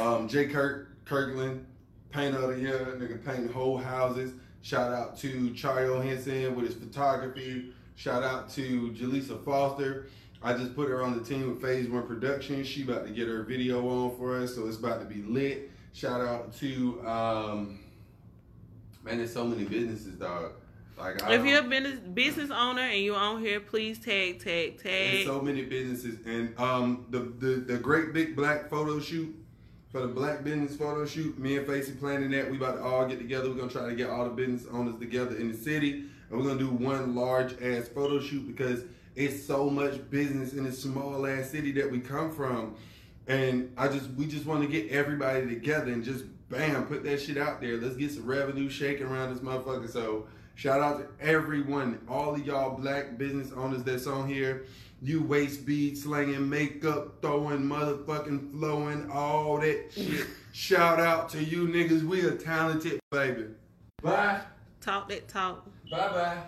[0.00, 1.66] um, Jay Kirk, Kirkland,
[2.10, 4.32] painter of the year, nigga painting whole houses.
[4.62, 7.72] Shout out to Chario Henson with his photography.
[7.96, 10.08] Shout out to Jaleesa Foster.
[10.42, 12.66] I just put her on the team with Phase One Productions.
[12.66, 15.70] She about to get her video on for us, so it's about to be lit.
[15.92, 17.80] Shout out to um,
[19.04, 20.52] man, there's so many businesses, dog.
[20.98, 24.78] Like I If you're a business business owner and you're on here, please tag, tag,
[24.82, 25.26] There's tag.
[25.26, 29.34] so many businesses, and um, the, the the great big black photo shoot
[29.90, 31.38] for the black business photo shoot.
[31.38, 32.50] Me and Facey planning that.
[32.50, 33.48] We about to all get together.
[33.48, 36.46] We're gonna try to get all the business owners together in the city, and we're
[36.46, 38.82] gonna do one large ass photo shoot because
[39.14, 42.74] it's so much business in this small ass city that we come from,
[43.28, 47.20] and I just we just want to get everybody together and just bam put that
[47.20, 47.76] shit out there.
[47.76, 49.88] Let's get some revenue shaking around this motherfucker.
[49.88, 50.26] So.
[50.58, 54.64] Shout out to everyone, all of y'all black business owners that's on here.
[55.00, 60.26] You waist bead slanging, makeup throwing, motherfucking flowing, all that shit.
[60.52, 62.02] Shout out to you niggas.
[62.02, 63.44] We are talented, baby.
[64.02, 64.40] Bye.
[64.80, 65.64] Talk that talk.
[65.92, 66.42] Bye bye.